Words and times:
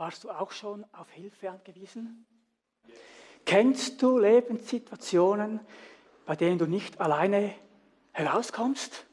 Warst 0.00 0.24
du 0.24 0.30
auch 0.30 0.50
schon 0.50 0.86
auf 0.94 1.10
Hilfe 1.10 1.50
angewiesen? 1.50 2.24
Kennst 3.44 4.00
du 4.00 4.16
Lebenssituationen, 4.16 5.60
bei 6.24 6.36
denen 6.36 6.58
du 6.58 6.64
nicht 6.64 7.02
alleine 7.02 7.52
herauskommst? 8.12 9.04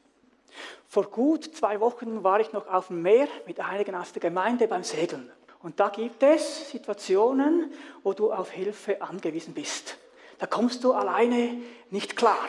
Vor 0.86 1.10
gut 1.10 1.54
zwei 1.54 1.80
Wochen 1.80 2.24
war 2.24 2.40
ich 2.40 2.54
noch 2.54 2.66
auf 2.68 2.86
dem 2.86 3.02
Meer 3.02 3.28
mit 3.46 3.60
einigen 3.60 3.94
aus 3.96 4.14
der 4.14 4.22
Gemeinde 4.22 4.66
beim 4.66 4.82
Segeln. 4.82 5.30
Und 5.60 5.78
da 5.78 5.90
gibt 5.90 6.22
es 6.22 6.70
Situationen, 6.70 7.70
wo 8.02 8.14
du 8.14 8.32
auf 8.32 8.50
Hilfe 8.50 9.02
angewiesen 9.02 9.52
bist. 9.52 9.98
Da 10.38 10.46
kommst 10.46 10.84
du 10.84 10.94
alleine 10.94 11.60
nicht 11.90 12.16
klar. 12.16 12.48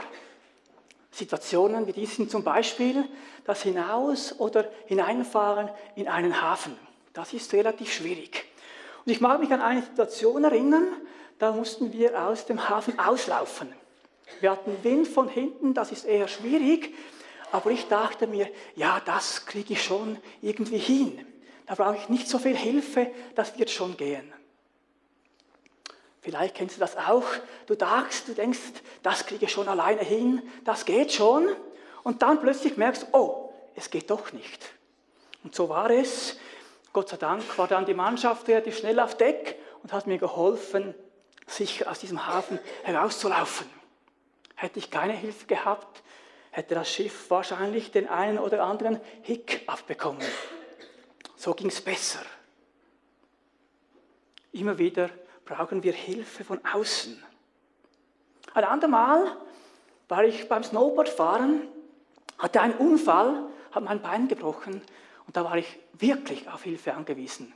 Situationen 1.12 1.88
wie 1.88 1.92
dies 1.92 2.16
sind 2.16 2.32
zum 2.32 2.46
Beispiel 2.46 3.04
das 3.44 3.64
Hinaus- 3.64 4.40
oder 4.40 4.72
Hineinfahren 4.86 5.70
in 5.96 6.08
einen 6.08 6.42
Hafen. 6.42 6.78
Das 7.20 7.34
ist 7.34 7.52
relativ 7.52 7.92
schwierig. 7.92 8.46
Und 9.06 9.12
ich 9.12 9.20
mag 9.20 9.42
mich 9.42 9.52
an 9.52 9.62
eine 9.62 9.82
Situation 9.82 10.42
erinnern, 10.46 10.88
da 11.38 11.52
mussten 11.52 11.92
wir 11.92 12.18
aus 12.18 12.46
dem 12.46 12.70
Hafen 12.70 12.98
auslaufen. 12.98 13.68
Wir 14.40 14.52
hatten 14.52 14.82
Wind 14.84 15.06
von 15.06 15.28
hinten, 15.28 15.74
das 15.74 15.92
ist 15.92 16.06
eher 16.06 16.30
schwierig, 16.30 16.96
aber 17.52 17.72
ich 17.72 17.90
dachte 17.90 18.26
mir, 18.26 18.50
ja, 18.78 19.02
das 19.04 19.46
kriege 19.46 19.74
ich 19.74 19.84
schon 19.84 20.18
irgendwie 20.42 20.78
hin. 20.78 21.28
Da 21.66 21.76
brauche 21.76 21.98
ich 21.98 22.08
nicht 22.08 22.30
so 22.30 22.40
viel 22.40 22.56
Hilfe, 22.56 23.12
das 23.36 23.60
wird 23.60 23.70
schon 23.70 23.98
gehen. 23.98 24.32
Vielleicht 26.22 26.56
kennst 26.56 26.78
du 26.78 26.80
das 26.80 26.96
auch. 26.96 27.26
Du 27.66 27.76
dachtest, 27.76 28.30
du 28.30 28.34
denkst, 28.34 28.60
das 29.04 29.26
kriege 29.26 29.44
ich 29.44 29.52
schon 29.52 29.68
alleine 29.68 30.04
hin, 30.04 30.42
das 30.64 30.86
geht 30.86 31.12
schon. 31.12 31.50
Und 32.04 32.22
dann 32.22 32.40
plötzlich 32.40 32.78
merkst 32.78 33.04
du, 33.04 33.08
oh, 33.12 33.54
es 33.76 33.90
geht 33.90 34.10
doch 34.10 34.32
nicht. 34.32 34.70
Und 35.44 35.54
so 35.54 35.68
war 35.68 35.90
es. 35.90 36.38
Gott 36.92 37.10
sei 37.10 37.18
Dank 37.18 37.58
war 37.58 37.68
dann 37.68 37.86
die 37.86 37.94
Mannschaft 37.94 38.48
relativ 38.48 38.78
schnell 38.78 39.00
auf 39.00 39.16
Deck 39.16 39.58
und 39.84 39.94
hat 39.94 40.08
mir 40.08 40.18
geholfen, 40.18 40.96
sicher 41.46 41.90
aus 41.90 42.00
diesem 42.00 42.26
Hafen 42.28 42.60
herauszulaufen. 42.84 43.68
Hätte 44.56 44.80
ich 44.80 44.90
keine 44.90 45.14
Hilfe 45.14 45.46
gehabt, 45.46 46.04
hätte 46.52 46.76
das 46.76 46.90
Schiff 46.90 47.30
wahrscheinlich 47.30 47.92
den 47.92 48.08
einen 48.08 48.40
oder 48.40 48.64
anderen 48.64 49.00
Hick 49.22 49.62
abbekommen. 49.68 50.22
So 51.36 51.54
ging 51.54 51.68
es 51.68 51.82
besser. 51.82 52.20
Immer 54.52 54.78
wieder 54.78 55.10
brauchen 55.46 55.84
wir 55.84 55.94
Hilfe 55.94 56.44
von 56.44 56.60
außen. 56.66 57.24
Ein 58.54 58.64
andermal 58.64 59.38
war 60.08 60.24
ich 60.24 60.50
beim 60.50 60.64
Snowboardfahren, 60.64 61.68
hatte 62.40 62.62
einen 62.62 62.74
Unfall, 62.74 63.48
habe 63.72 63.86
mein 63.86 64.02
Bein 64.02 64.28
gebrochen 64.28 64.82
und 65.30 65.38
da 65.38 65.44
war 65.44 65.60
ich 65.60 65.78
wirklich 66.00 66.50
auf 66.50 66.64
Hilfe 66.64 66.96
angewiesen. 66.96 67.54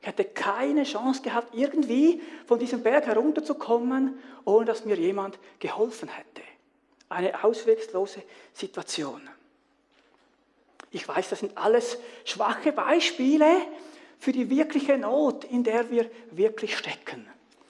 Ich 0.00 0.08
hätte 0.08 0.24
keine 0.24 0.82
Chance 0.82 1.22
gehabt, 1.22 1.54
irgendwie 1.54 2.20
von 2.46 2.58
diesem 2.58 2.82
Berg 2.82 3.06
herunterzukommen, 3.06 4.18
ohne 4.44 4.64
dass 4.64 4.84
mir 4.84 4.96
jemand 4.96 5.38
geholfen 5.60 6.08
hätte. 6.08 6.42
Eine 7.08 7.44
auswegslose 7.44 8.24
Situation. 8.52 9.20
Ich 10.90 11.06
weiß, 11.06 11.28
das 11.28 11.38
sind 11.38 11.56
alles 11.56 11.96
schwache 12.24 12.72
Beispiele 12.72 13.46
für 14.18 14.32
die 14.32 14.50
wirkliche 14.50 14.98
Not, 14.98 15.44
in 15.44 15.62
der 15.62 15.92
wir 15.92 16.10
wirklich 16.32 16.76
stecken. 16.76 17.24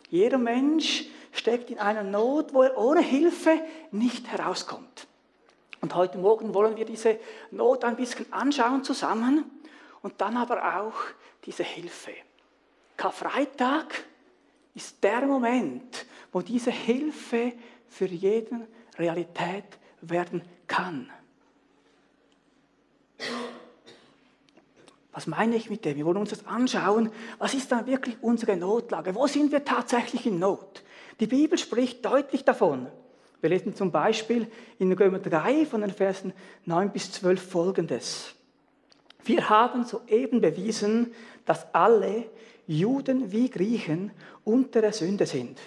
Jeder 0.08 0.38
Mensch 0.38 1.04
steckt 1.30 1.68
in 1.68 1.78
einer 1.78 2.04
Not, 2.04 2.54
wo 2.54 2.62
er 2.62 2.78
ohne 2.78 3.02
Hilfe 3.02 3.60
nicht 3.90 4.28
herauskommt. 4.28 5.06
Und 5.82 5.96
heute 5.96 6.16
Morgen 6.16 6.54
wollen 6.54 6.76
wir 6.76 6.84
diese 6.84 7.18
Not 7.50 7.84
ein 7.84 7.96
bisschen 7.96 8.32
anschauen 8.32 8.84
zusammen 8.84 9.44
und 10.00 10.20
dann 10.20 10.36
aber 10.36 10.78
auch 10.78 10.94
diese 11.44 11.64
Hilfe. 11.64 12.12
Karfreitag 12.96 14.04
ist 14.74 15.02
der 15.02 15.22
Moment, 15.22 16.06
wo 16.30 16.40
diese 16.40 16.70
Hilfe 16.70 17.52
für 17.88 18.06
jeden 18.06 18.66
Realität 18.96 19.64
werden 20.00 20.42
kann. 20.68 21.10
Was 25.10 25.26
meine 25.26 25.56
ich 25.56 25.68
mit 25.68 25.84
dem? 25.84 25.96
Wir 25.96 26.06
wollen 26.06 26.18
uns 26.18 26.30
das 26.30 26.46
anschauen. 26.46 27.10
Was 27.38 27.54
ist 27.54 27.72
dann 27.72 27.86
wirklich 27.86 28.16
unsere 28.22 28.56
Notlage? 28.56 29.16
Wo 29.16 29.26
sind 29.26 29.50
wir 29.50 29.64
tatsächlich 29.64 30.26
in 30.26 30.38
Not? 30.38 30.84
Die 31.18 31.26
Bibel 31.26 31.58
spricht 31.58 32.04
deutlich 32.04 32.44
davon. 32.44 32.86
Wir 33.42 33.50
lesen 33.50 33.74
zum 33.74 33.90
Beispiel 33.90 34.46
in 34.78 34.92
Römer 34.92 35.18
3 35.18 35.66
von 35.66 35.80
den 35.80 35.90
Versen 35.90 36.32
9 36.64 36.90
bis 36.90 37.10
12 37.10 37.42
folgendes. 37.42 38.36
Wir 39.24 39.50
haben 39.50 39.84
soeben 39.84 40.40
bewiesen, 40.40 41.12
dass 41.44 41.66
alle 41.74 42.26
Juden 42.68 43.32
wie 43.32 43.50
Griechen 43.50 44.12
unter 44.44 44.80
der 44.80 44.92
Sünde 44.92 45.26
sind. 45.26 45.58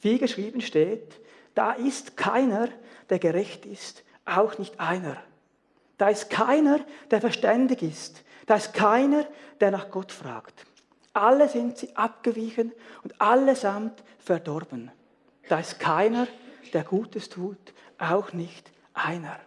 Wie 0.00 0.18
geschrieben 0.18 0.60
steht, 0.60 1.20
da 1.56 1.72
ist 1.72 2.16
keiner, 2.16 2.68
der 3.10 3.18
gerecht 3.18 3.66
ist, 3.66 4.04
auch 4.24 4.56
nicht 4.58 4.78
einer. 4.78 5.16
Da 5.98 6.10
ist 6.10 6.30
keiner, 6.30 6.78
der 7.10 7.20
verständig 7.20 7.82
ist. 7.82 8.22
Da 8.46 8.54
ist 8.54 8.72
keiner, 8.72 9.26
der 9.60 9.72
nach 9.72 9.90
Gott 9.90 10.12
fragt. 10.12 10.64
Alle 11.12 11.48
sind 11.48 11.76
sie 11.76 11.96
abgewichen 11.96 12.70
und 13.02 13.20
allesamt 13.20 14.04
verdorben. 14.20 14.92
Da 15.48 15.58
ist 15.58 15.80
keiner, 15.80 16.26
der 16.26 16.45
der 16.74 16.84
Gutes 16.84 17.28
tut, 17.28 17.58
auch 17.98 18.32
nicht 18.32 18.70
einer. 18.94 19.38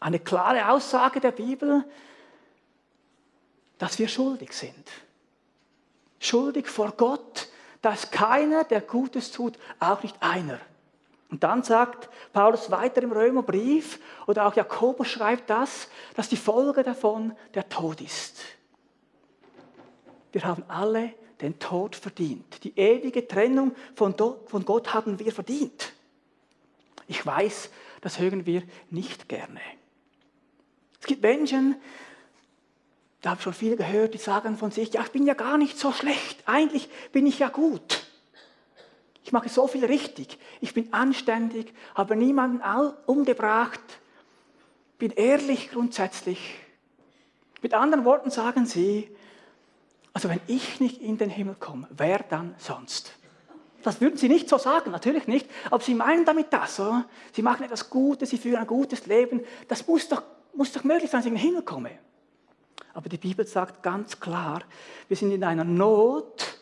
Eine 0.00 0.18
klare 0.18 0.70
Aussage 0.70 1.20
der 1.20 1.32
Bibel, 1.32 1.84
dass 3.78 3.98
wir 3.98 4.08
schuldig 4.08 4.52
sind. 4.52 4.90
Schuldig 6.18 6.68
vor 6.68 6.92
Gott, 6.96 7.48
dass 7.82 8.10
keiner, 8.10 8.64
der 8.64 8.80
Gutes 8.80 9.32
tut, 9.32 9.58
auch 9.80 10.02
nicht 10.02 10.16
einer. 10.20 10.60
Und 11.30 11.42
dann 11.42 11.62
sagt 11.62 12.08
Paulus 12.32 12.70
weiter 12.70 13.02
im 13.02 13.10
Römerbrief, 13.10 13.98
oder 14.26 14.46
auch 14.46 14.54
Jakobus 14.54 15.08
schreibt 15.08 15.50
das, 15.50 15.88
dass 16.14 16.28
die 16.28 16.36
Folge 16.36 16.82
davon 16.82 17.36
der 17.54 17.68
Tod 17.68 18.00
ist. 18.00 18.38
Wir 20.30 20.44
haben 20.44 20.62
alle 20.68 21.14
den 21.42 21.58
Tod 21.58 21.96
verdient. 21.96 22.64
Die 22.64 22.78
ewige 22.78 23.26
Trennung 23.26 23.74
von, 23.94 24.14
Gott 24.16 24.94
haben 24.94 25.18
wir 25.18 25.32
verdient. 25.32 25.92
Ich 27.08 27.24
weiß, 27.24 27.70
das 28.00 28.18
hören 28.18 28.46
wir 28.46 28.62
nicht 28.90 29.28
gerne. 29.28 29.60
Es 31.00 31.06
gibt 31.06 31.22
Menschen, 31.22 31.76
da 33.20 33.30
habe 33.30 33.38
ich 33.38 33.44
schon 33.44 33.52
viele 33.52 33.76
gehört, 33.76 34.14
die 34.14 34.18
sagen 34.18 34.56
von 34.56 34.70
sich, 34.70 34.94
ja, 34.94 35.02
ich 35.02 35.10
bin 35.10 35.26
ja 35.26 35.34
gar 35.34 35.58
nicht 35.58 35.78
so 35.78 35.92
schlecht, 35.92 36.42
eigentlich 36.46 36.88
bin 37.12 37.26
ich 37.26 37.40
ja 37.40 37.48
gut. 37.48 38.06
Ich 39.24 39.32
mache 39.32 39.48
so 39.48 39.66
viel 39.66 39.84
richtig, 39.84 40.38
ich 40.60 40.74
bin 40.74 40.92
anständig, 40.92 41.72
habe 41.94 42.16
niemanden 42.16 42.60
umgebracht, 43.06 43.80
bin 44.98 45.10
ehrlich 45.12 45.70
grundsätzlich. 45.70 46.56
Mit 47.62 47.74
anderen 47.74 48.04
Worten 48.04 48.30
sagen 48.30 48.66
sie, 48.66 49.08
also 50.12 50.28
wenn 50.28 50.40
ich 50.46 50.80
nicht 50.80 51.00
in 51.00 51.18
den 51.18 51.30
Himmel 51.30 51.54
komme, 51.58 51.88
wer 51.90 52.18
dann 52.18 52.54
sonst? 52.58 53.12
Das 53.82 54.00
würden 54.00 54.16
sie 54.16 54.28
nicht 54.28 54.48
so 54.48 54.58
sagen, 54.58 54.90
natürlich 54.90 55.26
nicht, 55.26 55.48
aber 55.70 55.82
sie 55.82 55.94
meinen 55.94 56.24
damit 56.24 56.52
das. 56.52 56.78
Oder? 56.78 57.04
Sie 57.32 57.42
machen 57.42 57.64
etwas 57.64 57.90
Gutes, 57.90 58.30
sie 58.30 58.38
führen 58.38 58.60
ein 58.60 58.66
gutes 58.66 59.06
Leben. 59.06 59.40
Das 59.68 59.86
muss 59.86 60.08
doch, 60.08 60.22
muss 60.54 60.72
doch 60.72 60.84
möglich 60.84 61.10
sein, 61.10 61.20
dass 61.20 61.26
ich 61.26 61.32
in 61.32 61.38
den 61.38 61.44
Himmel 61.44 61.62
komme. 61.62 61.90
Aber 62.94 63.08
die 63.08 63.18
Bibel 63.18 63.46
sagt 63.46 63.82
ganz 63.82 64.20
klar, 64.20 64.62
wir 65.08 65.16
sind 65.16 65.32
in 65.32 65.42
einer 65.42 65.64
Not, 65.64 66.58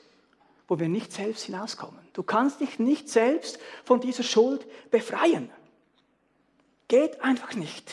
wo 0.68 0.78
wir 0.78 0.88
nicht 0.88 1.12
selbst 1.12 1.44
hinauskommen. 1.44 1.98
Du 2.12 2.22
kannst 2.22 2.60
dich 2.60 2.78
nicht 2.78 3.08
selbst 3.08 3.58
von 3.84 4.00
dieser 4.00 4.22
Schuld 4.22 4.64
befreien. 4.90 5.50
Geht 6.88 7.20
einfach 7.20 7.54
nicht. 7.54 7.90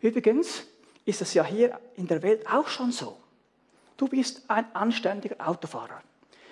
Übrigens 0.00 0.64
ist 1.04 1.20
es 1.20 1.34
ja 1.34 1.44
hier 1.44 1.78
in 1.96 2.06
der 2.06 2.22
Welt 2.22 2.46
auch 2.50 2.68
schon 2.68 2.90
so. 2.90 3.19
Du 4.00 4.08
bist 4.08 4.44
ein 4.48 4.64
anständiger 4.74 5.46
Autofahrer. 5.46 6.00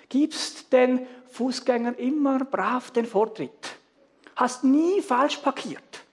Gibst 0.07 0.71
den 0.71 1.07
Fußgängern 1.31 1.95
immer 1.95 2.45
brav 2.45 2.91
den 2.91 3.07
Vortritt. 3.07 3.75
Hast 4.35 4.63
nie 4.63 5.01
falsch 5.01 5.37
parkiert. 5.37 6.05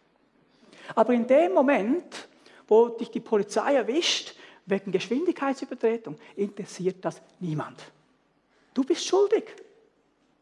Aber 0.94 1.12
in 1.12 1.26
dem 1.26 1.52
Moment, 1.52 2.26
wo 2.66 2.88
dich 2.88 3.10
die 3.10 3.20
Polizei 3.20 3.74
erwischt, 3.74 4.34
wegen 4.64 4.90
Geschwindigkeitsübertretung, 4.90 6.16
interessiert 6.36 7.04
das 7.04 7.20
niemand. 7.38 7.84
Du 8.72 8.82
bist 8.82 9.06
schuldig. 9.06 9.44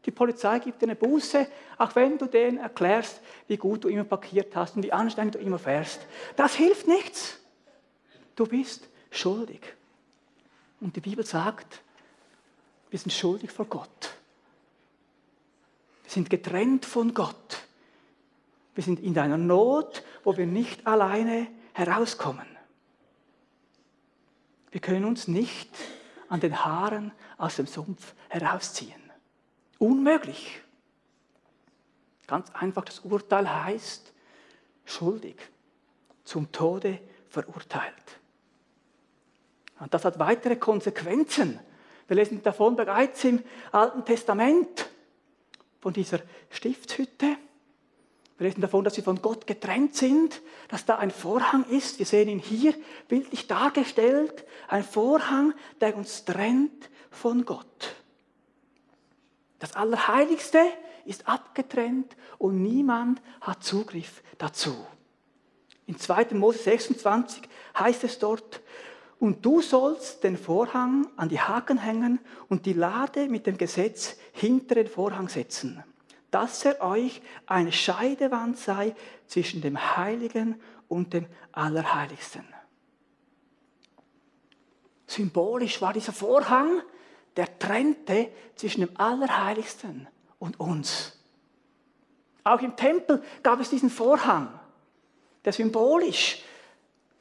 Die 0.05 0.11
Polizei 0.11 0.59
gibt 0.59 0.81
dir 0.81 0.85
eine 0.85 0.95
Buße, 0.95 1.45
auch 1.77 1.93
wenn 1.97 2.17
du 2.17 2.25
denen 2.25 2.59
erklärst, 2.59 3.19
wie 3.49 3.57
gut 3.57 3.83
du 3.83 3.89
immer 3.89 4.05
parkiert 4.05 4.55
hast 4.55 4.77
und 4.77 4.83
wie 4.83 4.93
anständig 4.93 5.41
du 5.41 5.45
immer 5.45 5.59
fährst. 5.59 6.07
Das 6.37 6.55
hilft 6.55 6.87
nichts. 6.87 7.37
Du 8.37 8.45
bist 8.45 8.87
schuldig. 9.11 9.75
Und 10.81 10.95
die 10.95 11.01
Bibel 11.01 11.25
sagt, 11.25 11.81
wir 12.89 12.99
sind 12.99 13.11
schuldig 13.11 13.51
vor 13.51 13.65
Gott. 13.65 14.15
Wir 16.03 16.11
sind 16.11 16.29
getrennt 16.29 16.85
von 16.85 17.13
Gott. 17.13 17.63
Wir 18.75 18.83
sind 18.83 18.99
in 18.99 19.17
einer 19.17 19.37
Not, 19.37 20.03
wo 20.23 20.37
wir 20.37 20.45
nicht 20.45 20.85
alleine 20.85 21.47
herauskommen. 21.73 22.45
Wir 24.71 24.81
können 24.81 25.05
uns 25.05 25.27
nicht 25.27 25.69
an 26.27 26.41
den 26.41 26.63
Haaren 26.65 27.11
aus 27.37 27.55
dem 27.55 27.65
Sumpf 27.65 28.13
herausziehen. 28.29 29.01
Unmöglich. 29.79 30.61
Ganz 32.27 32.49
einfach, 32.51 32.83
das 32.83 32.99
Urteil 32.99 33.49
heißt 33.63 34.11
schuldig, 34.85 35.37
zum 36.23 36.51
Tode 36.51 36.99
verurteilt. 37.29 38.19
Und 39.79 39.93
das 39.93 40.05
hat 40.05 40.19
weitere 40.19 40.55
Konsequenzen. 40.55 41.59
Wir 42.07 42.15
lesen 42.15 42.41
davon 42.43 42.75
bereits 42.75 43.23
im 43.23 43.43
Alten 43.71 44.05
Testament 44.05 44.89
von 45.79 45.93
dieser 45.93 46.19
Stiftshütte. 46.49 47.37
Wir 48.37 48.47
lesen 48.47 48.61
davon, 48.61 48.83
dass 48.83 48.95
sie 48.95 49.01
von 49.01 49.21
Gott 49.21 49.47
getrennt 49.47 49.95
sind, 49.95 50.41
dass 50.67 50.85
da 50.85 50.97
ein 50.97 51.11
Vorhang 51.11 51.65
ist. 51.69 51.99
Wir 51.99 52.05
sehen 52.05 52.27
ihn 52.27 52.39
hier 52.39 52.73
bildlich 53.07 53.47
dargestellt. 53.47 54.45
Ein 54.67 54.83
Vorhang, 54.83 55.53
der 55.79 55.95
uns 55.95 56.25
trennt 56.25 56.89
von 57.09 57.45
Gott. 57.45 57.95
Das 59.59 59.75
Allerheiligste 59.75 60.59
ist 61.05 61.27
abgetrennt 61.27 62.15
und 62.37 62.61
niemand 62.61 63.21
hat 63.41 63.63
Zugriff 63.63 64.21
dazu. 64.37 64.75
In 65.87 65.97
2. 65.97 66.33
Mose 66.33 66.59
26 66.59 67.43
heißt 67.77 68.03
es 68.03 68.19
dort, 68.19 68.61
und 69.19 69.45
du 69.45 69.61
sollst 69.61 70.23
den 70.23 70.37
Vorhang 70.37 71.07
an 71.15 71.29
die 71.29 71.39
Haken 71.39 71.77
hängen 71.77 72.19
und 72.49 72.65
die 72.65 72.73
Lade 72.73 73.27
mit 73.29 73.47
dem 73.47 73.57
Gesetz 73.57 74.17
hinter 74.33 74.75
den 74.75 74.87
Vorhang 74.87 75.29
setzen, 75.29 75.83
dass 76.31 76.65
er 76.65 76.81
euch 76.81 77.21
eine 77.45 77.71
Scheidewand 77.71 78.57
sei 78.57 78.95
zwischen 79.27 79.61
dem 79.61 79.97
Heiligen 79.97 80.61
und 80.87 81.13
dem 81.13 81.27
Allerheiligsten. 81.51 82.45
Symbolisch 85.07 85.81
war 85.81 85.93
dieser 85.93 86.13
Vorhang, 86.13 86.81
der 87.35 87.59
trennte 87.59 88.29
zwischen 88.55 88.81
dem 88.81 88.89
Allerheiligsten 88.95 90.07
und 90.39 90.59
uns. 90.59 91.17
Auch 92.43 92.61
im 92.61 92.75
Tempel 92.75 93.23
gab 93.41 93.59
es 93.59 93.69
diesen 93.69 93.89
Vorhang, 93.89 94.59
der 95.43 95.53
symbolisch 95.53 96.43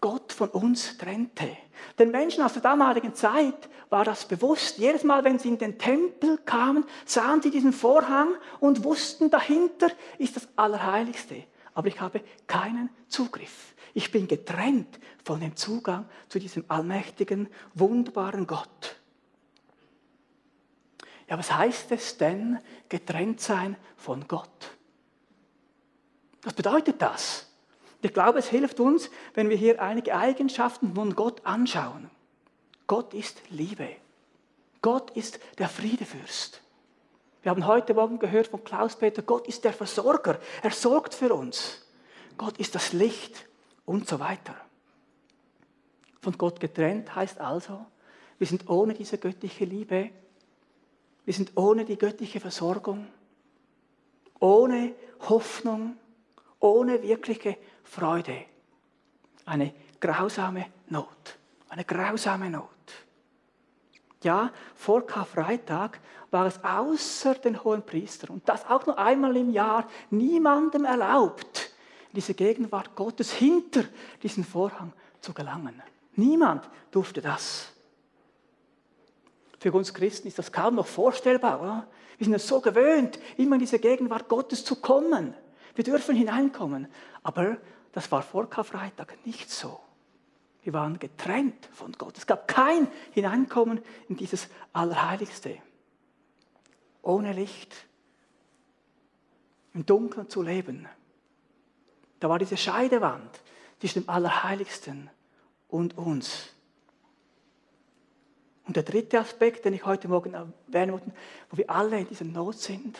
Gott 0.04 0.34
von 0.34 0.50
uns 0.50 0.98
trennte. 0.98 1.56
Den 1.98 2.10
Menschen 2.10 2.44
aus 2.44 2.52
der 2.52 2.60
damaligen 2.60 3.14
Zeit 3.14 3.70
war 3.88 4.04
das 4.04 4.28
bewusst. 4.28 4.76
Jedes 4.76 5.02
Mal, 5.02 5.24
wenn 5.24 5.38
sie 5.38 5.48
in 5.48 5.56
den 5.56 5.78
Tempel 5.78 6.36
kamen, 6.44 6.84
sahen 7.06 7.40
sie 7.40 7.50
diesen 7.50 7.72
Vorhang 7.72 8.34
und 8.60 8.84
wussten, 8.84 9.30
dahinter 9.30 9.90
ist 10.18 10.36
das 10.36 10.46
Allerheiligste. 10.56 11.44
Aber 11.72 11.88
ich 11.88 12.02
habe 12.02 12.20
keinen 12.46 12.90
Zugriff. 13.08 13.74
Ich 13.94 14.12
bin 14.12 14.28
getrennt 14.28 15.00
von 15.24 15.40
dem 15.40 15.56
Zugang 15.56 16.06
zu 16.28 16.38
diesem 16.38 16.66
allmächtigen, 16.68 17.48
wunderbaren 17.72 18.46
Gott. 18.46 18.96
Ja, 21.30 21.38
was 21.38 21.50
heißt 21.50 21.92
es 21.92 22.18
denn, 22.18 22.58
getrennt 22.90 23.40
sein 23.40 23.78
von 23.96 24.28
Gott? 24.28 24.76
Was 26.42 26.52
bedeutet 26.52 27.00
das? 27.00 27.53
Ich 28.04 28.12
glaube, 28.12 28.38
es 28.38 28.50
hilft 28.50 28.80
uns, 28.80 29.08
wenn 29.32 29.48
wir 29.48 29.56
hier 29.56 29.80
einige 29.80 30.14
Eigenschaften 30.14 30.94
von 30.94 31.14
Gott 31.14 31.40
anschauen. 31.46 32.10
Gott 32.86 33.14
ist 33.14 33.40
Liebe. 33.48 33.88
Gott 34.82 35.10
ist 35.12 35.40
der 35.56 35.70
Friedefürst. 35.70 36.60
Wir 37.42 37.50
haben 37.50 37.66
heute 37.66 37.94
Morgen 37.94 38.18
gehört 38.18 38.48
von 38.48 38.62
Klaus-Peter, 38.62 39.22
Gott 39.22 39.48
ist 39.48 39.64
der 39.64 39.72
Versorger. 39.72 40.38
Er 40.62 40.70
sorgt 40.70 41.14
für 41.14 41.32
uns. 41.32 41.82
Gott 42.36 42.58
ist 42.58 42.74
das 42.74 42.92
Licht 42.92 43.48
und 43.86 44.06
so 44.06 44.20
weiter. 44.20 44.54
Von 46.20 46.36
Gott 46.36 46.60
getrennt 46.60 47.14
heißt 47.14 47.40
also, 47.40 47.86
wir 48.36 48.46
sind 48.46 48.68
ohne 48.68 48.92
diese 48.92 49.16
göttliche 49.16 49.64
Liebe, 49.64 50.10
wir 51.24 51.32
sind 51.32 51.52
ohne 51.56 51.86
die 51.86 51.96
göttliche 51.96 52.38
Versorgung, 52.38 53.06
ohne 54.40 54.94
Hoffnung, 55.26 55.96
ohne 56.60 57.02
wirkliche 57.02 57.56
Freude. 57.84 58.46
Eine 59.46 59.72
grausame 60.00 60.66
Not. 60.88 61.38
Eine 61.68 61.84
grausame 61.84 62.50
Not. 62.50 62.68
Ja, 64.22 64.50
vor 64.74 65.06
Karfreitag 65.06 66.00
war 66.30 66.46
es 66.46 66.62
außer 66.64 67.34
den 67.34 67.62
hohen 67.62 67.82
Priestern 67.82 68.30
und 68.30 68.48
das 68.48 68.64
auch 68.66 68.86
nur 68.86 68.98
einmal 68.98 69.36
im 69.36 69.50
Jahr 69.50 69.86
niemandem 70.10 70.86
erlaubt, 70.86 71.72
in 72.08 72.16
diese 72.16 72.34
Gegenwart 72.34 72.96
Gottes 72.96 73.32
hinter 73.32 73.84
diesen 74.22 74.44
Vorhang 74.44 74.92
zu 75.20 75.34
gelangen. 75.34 75.82
Niemand 76.16 76.68
durfte 76.90 77.20
das. 77.20 77.70
Für 79.58 79.72
uns 79.72 79.92
Christen 79.92 80.28
ist 80.28 80.38
das 80.38 80.52
kaum 80.52 80.74
noch 80.74 80.86
vorstellbar. 80.86 81.60
Oder? 81.60 81.86
Wir 82.18 82.24
sind 82.24 82.34
es 82.34 82.46
so 82.46 82.60
gewöhnt, 82.60 83.18
immer 83.36 83.56
in 83.56 83.60
diese 83.60 83.78
Gegenwart 83.78 84.28
Gottes 84.28 84.64
zu 84.64 84.76
kommen. 84.76 85.34
Wir 85.74 85.84
dürfen 85.84 86.14
hineinkommen. 86.14 86.86
Aber 87.22 87.56
das 87.94 88.10
war 88.10 88.22
vor 88.22 88.50
Karfreitag 88.50 89.24
nicht 89.24 89.48
so. 89.48 89.78
Wir 90.64 90.72
waren 90.72 90.98
getrennt 90.98 91.68
von 91.72 91.92
Gott. 91.92 92.18
Es 92.18 92.26
gab 92.26 92.48
kein 92.48 92.88
Hineinkommen 93.12 93.80
in 94.08 94.16
dieses 94.16 94.48
Allerheiligste. 94.72 95.58
Ohne 97.02 97.32
Licht. 97.32 97.86
Im 99.74 99.86
Dunkeln 99.86 100.28
zu 100.28 100.42
leben. 100.42 100.88
Da 102.18 102.28
war 102.28 102.40
diese 102.40 102.56
Scheidewand 102.56 103.30
zwischen 103.78 104.02
dem 104.02 104.08
Allerheiligsten 104.08 105.08
und 105.68 105.96
uns. 105.96 106.48
Und 108.66 108.74
der 108.74 108.82
dritte 108.82 109.20
Aspekt, 109.20 109.64
den 109.64 109.74
ich 109.74 109.84
heute 109.84 110.08
Morgen 110.08 110.34
erwähnen 110.34 110.92
wollte, 110.92 111.12
wo 111.50 111.58
wir 111.58 111.70
alle 111.70 112.00
in 112.00 112.08
dieser 112.08 112.24
Not 112.24 112.58
sind, 112.58 112.98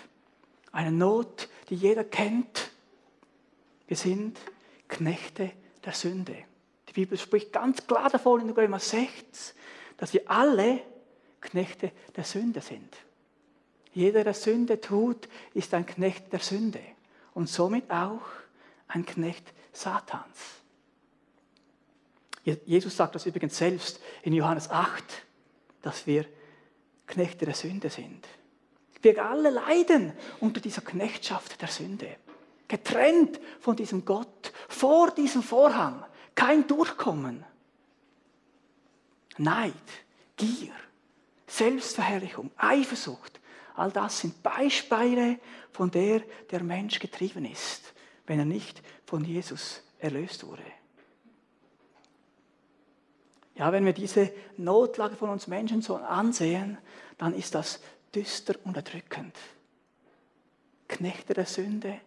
eine 0.70 0.92
Not, 0.92 1.48
die 1.68 1.74
jeder 1.74 2.04
kennt. 2.04 2.70
Wir 3.88 3.96
sind 3.96 4.38
Knechte 4.94 5.50
der 5.84 5.92
Sünde. 5.92 6.36
Die 6.88 6.92
Bibel 6.92 7.18
spricht 7.18 7.52
ganz 7.52 7.84
klar 7.84 8.08
davon 8.10 8.40
in 8.40 8.50
Römer 8.50 8.78
6, 8.78 9.54
dass 9.96 10.12
wir 10.12 10.30
alle 10.30 10.80
Knechte 11.40 11.90
der 12.14 12.22
Sünde 12.22 12.60
sind. 12.60 12.96
Jeder, 13.92 14.22
der 14.22 14.34
Sünde 14.34 14.80
tut, 14.80 15.28
ist 15.52 15.74
ein 15.74 15.84
Knecht 15.84 16.32
der 16.32 16.38
Sünde 16.38 16.80
und 17.34 17.48
somit 17.48 17.90
auch 17.90 18.22
ein 18.86 19.04
Knecht 19.04 19.52
Satans. 19.72 20.38
Jesus 22.44 22.96
sagt 22.96 23.16
das 23.16 23.26
übrigens 23.26 23.56
selbst 23.58 24.00
in 24.22 24.32
Johannes 24.32 24.70
8, 24.70 25.02
dass 25.82 26.06
wir 26.06 26.24
Knechte 27.06 27.46
der 27.46 27.54
Sünde 27.54 27.90
sind. 27.90 28.28
Wir 29.02 29.24
alle 29.24 29.50
leiden 29.50 30.12
unter 30.38 30.60
dieser 30.60 30.82
Knechtschaft 30.82 31.60
der 31.60 31.68
Sünde 31.68 32.16
getrennt 32.68 33.40
von 33.60 33.76
diesem 33.76 34.04
Gott, 34.04 34.28
vor 34.74 35.12
diesem 35.12 35.42
Vorhang, 35.42 36.04
kein 36.34 36.66
Durchkommen. 36.66 37.44
Neid, 39.38 39.74
Gier, 40.36 40.72
Selbstverherrlichung, 41.46 42.50
Eifersucht, 42.56 43.40
all 43.74 43.90
das 43.90 44.20
sind 44.20 44.42
Beispiele, 44.42 45.38
von 45.72 45.90
der 45.90 46.20
der 46.50 46.62
Mensch 46.62 46.98
getrieben 46.98 47.44
ist, 47.44 47.94
wenn 48.26 48.38
er 48.38 48.44
nicht 48.44 48.82
von 49.06 49.24
Jesus 49.24 49.82
erlöst 49.98 50.46
wurde. 50.46 50.64
Ja, 53.56 53.72
wenn 53.72 53.84
wir 53.84 53.92
diese 53.92 54.32
Notlage 54.56 55.16
von 55.16 55.30
uns 55.30 55.46
Menschen 55.46 55.82
so 55.82 55.96
ansehen, 55.96 56.78
dann 57.18 57.34
ist 57.34 57.54
das 57.54 57.80
düster 58.14 58.54
und 58.64 58.76
erdrückend. 58.76 59.36
Knechte 60.88 61.34
der 61.34 61.46
Sünde, 61.46 62.00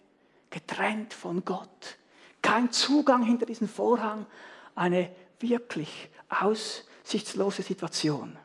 getrennt 0.49 1.13
von 1.13 1.43
Gott. 1.45 1.97
Kein 2.41 2.71
Zugang 2.71 3.23
hinter 3.23 3.45
diesen 3.45 3.67
Vorhang, 3.67 4.25
eine 4.75 5.09
wirklich 5.39 6.09
aussichtslose 6.29 7.61
Situation. 7.61 8.37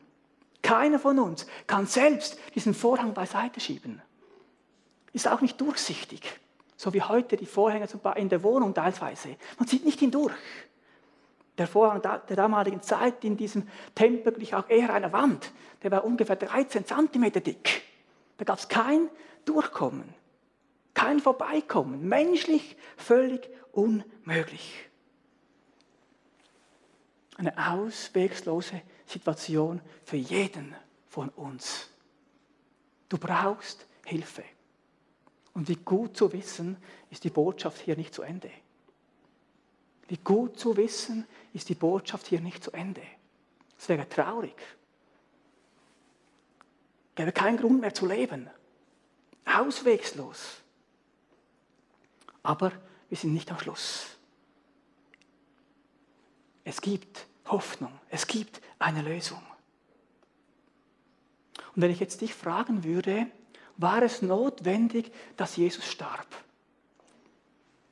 Keiner 0.61 0.97
von 0.97 1.19
uns 1.19 1.45
kann 1.67 1.85
selbst 1.85 2.39
diesen 2.55 2.73
Vorhang 2.73 3.13
beiseite 3.13 3.59
schieben. 3.59 4.01
Ist 5.11 5.27
auch 5.27 5.41
nicht 5.41 5.59
durchsichtig, 5.59 6.21
so 6.75 6.93
wie 6.93 7.01
heute 7.01 7.37
die 7.37 7.45
Vorhänge 7.45 7.87
in 8.15 8.29
der 8.29 8.41
Wohnung 8.43 8.73
teilweise. 8.73 9.35
Man 9.59 9.67
sieht 9.67 9.85
nicht 9.85 9.99
hindurch. 9.99 10.33
Der 11.57 11.67
Vorhang 11.67 12.01
der 12.01 12.35
damaligen 12.35 12.81
Zeit 12.81 13.23
in 13.23 13.37
diesem 13.37 13.67
Tempel 13.93 14.33
glich 14.33 14.55
auch 14.55 14.67
eher 14.69 14.91
einer 14.91 15.11
Wand. 15.13 15.51
Der 15.83 15.91
war 15.91 16.03
ungefähr 16.03 16.35
13 16.35 16.85
Zentimeter 16.85 17.41
dick. 17.41 17.83
Da 18.37 18.45
gab 18.45 18.57
es 18.57 18.67
kein 18.67 19.09
Durchkommen. 19.45 20.15
Kein 20.95 21.19
Vorbeikommen. 21.19 22.07
Menschlich 22.07 22.75
völlig 22.97 23.49
unmöglich. 23.73 24.89
Eine 27.35 27.57
auswegslose 27.71 28.81
Situation 29.05 29.81
für 30.05 30.15
jeden 30.15 30.73
von 31.09 31.27
uns. 31.29 31.89
Du 33.09 33.17
brauchst 33.17 33.85
Hilfe. 34.05 34.43
Und 35.53 35.67
wie 35.67 35.75
gut 35.75 36.15
zu 36.15 36.31
wissen, 36.31 36.77
ist 37.11 37.25
die 37.25 37.29
Botschaft 37.29 37.81
hier 37.81 37.97
nicht 37.97 38.13
zu 38.13 38.21
Ende. 38.21 38.49
Wie 40.07 40.17
gut 40.17 40.57
zu 40.57 40.77
wissen, 40.77 41.27
ist 41.53 41.69
die 41.69 41.75
Botschaft 41.75 42.27
hier 42.27 42.39
nicht 42.39 42.63
zu 42.63 42.71
Ende. 42.71 43.01
Es 43.77 43.89
wäre 43.89 44.07
traurig, 44.07 44.55
Gäbe 47.15 47.31
keinen 47.31 47.57
Grund 47.57 47.81
mehr 47.81 47.93
zu 47.93 48.07
leben. 48.07 48.49
Auswegslos. 49.45 50.61
Aber 52.41 52.71
wir 53.09 53.17
sind 53.17 53.33
nicht 53.33 53.51
am 53.51 53.59
Schluss. 53.59 54.07
Es 56.63 56.81
gibt 56.81 57.27
Hoffnung. 57.45 57.91
Es 58.09 58.27
gibt 58.27 58.61
eine 58.79 59.01
Lösung. 59.01 59.41
Und 61.75 61.81
wenn 61.81 61.91
ich 61.91 61.99
jetzt 61.99 62.21
dich 62.21 62.33
fragen 62.33 62.83
würde, 62.83 63.27
war 63.77 64.01
es 64.03 64.21
notwendig, 64.21 65.11
dass 65.35 65.55
Jesus 65.55 65.85
starb? 65.85 66.27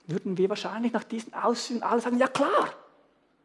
Würden 0.07 0.37
wir 0.37 0.49
wahrscheinlich 0.49 0.93
nach 0.93 1.03
diesen 1.03 1.33
Ausführungen 1.33 1.83
alle 1.83 2.01
sagen, 2.01 2.17
ja 2.17 2.27
klar, 2.27 2.73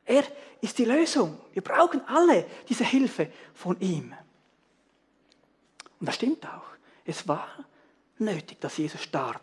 er 0.05 0.25
ist 0.61 0.79
die 0.79 0.85
Lösung. 0.85 1.39
Wir 1.53 1.63
brauchen 1.63 2.01
alle 2.07 2.47
diese 2.69 2.85
Hilfe 2.85 3.33
von 3.55 3.81
ihm. 3.81 4.15
Und 5.99 6.07
das 6.07 6.15
stimmt 6.15 6.47
auch. 6.47 6.65
Es 7.05 7.27
war 7.27 7.49
nötig, 8.19 8.61
dass 8.61 8.77
Jesus 8.77 9.03
starb. 9.03 9.43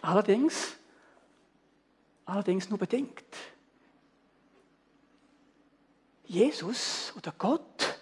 Allerdings, 0.00 0.76
allerdings 2.24 2.68
nur 2.68 2.78
bedingt. 2.78 3.24
Jesus 6.24 7.12
oder 7.16 7.32
Gott 7.36 7.98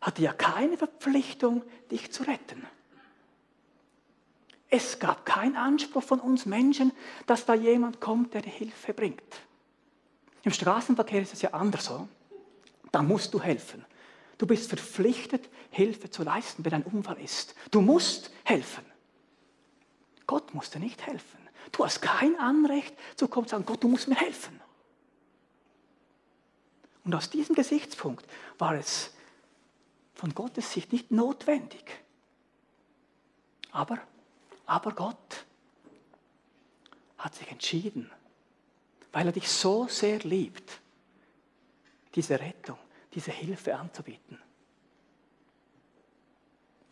hatte 0.00 0.22
ja 0.22 0.32
keine 0.32 0.76
Verpflichtung, 0.76 1.62
dich 1.90 2.10
zu 2.10 2.24
retten. 2.24 2.66
Es 4.68 4.98
gab 4.98 5.26
keinen 5.26 5.56
Anspruch 5.56 6.02
von 6.02 6.20
uns 6.20 6.46
Menschen, 6.46 6.92
dass 7.26 7.44
da 7.44 7.54
jemand 7.54 8.00
kommt, 8.00 8.34
der 8.34 8.42
dir 8.42 8.50
Hilfe 8.50 8.94
bringt. 8.94 9.22
Im 10.42 10.52
Straßenverkehr 10.52 11.22
ist 11.22 11.34
es 11.34 11.42
ja 11.42 11.50
anders 11.50 11.86
so. 11.86 12.08
Da 12.92 13.02
musst 13.02 13.34
du 13.34 13.40
helfen. 13.40 13.84
Du 14.38 14.46
bist 14.46 14.68
verpflichtet, 14.68 15.48
Hilfe 15.70 16.08
zu 16.10 16.22
leisten, 16.22 16.64
wenn 16.64 16.72
ein 16.72 16.82
Unfall 16.82 17.20
ist. 17.20 17.54
Du 17.70 17.80
musst 17.80 18.32
helfen. 18.44 18.89
Gott 20.30 20.54
musste 20.54 20.78
nicht 20.78 21.04
helfen. 21.08 21.40
Du 21.72 21.84
hast 21.84 22.02
kein 22.02 22.38
Anrecht 22.38 22.94
zu 23.16 23.26
kommen 23.26 23.46
und 23.46 23.48
sagen, 23.48 23.66
Gott, 23.66 23.82
du 23.82 23.88
musst 23.88 24.06
mir 24.06 24.14
helfen. 24.14 24.60
Und 27.04 27.12
aus 27.16 27.30
diesem 27.30 27.56
Gesichtspunkt 27.56 28.24
war 28.56 28.76
es 28.76 29.12
von 30.14 30.32
Gottes 30.32 30.72
Sicht 30.72 30.92
nicht 30.92 31.10
notwendig. 31.10 31.82
Aber 33.72 33.98
aber 34.66 34.92
Gott 34.92 35.46
hat 37.18 37.34
sich 37.34 37.48
entschieden, 37.50 38.08
weil 39.10 39.26
er 39.26 39.32
dich 39.32 39.48
so 39.48 39.88
sehr 39.88 40.20
liebt, 40.20 40.80
diese 42.14 42.38
Rettung, 42.38 42.78
diese 43.14 43.32
Hilfe 43.32 43.74
anzubieten. 43.74 44.38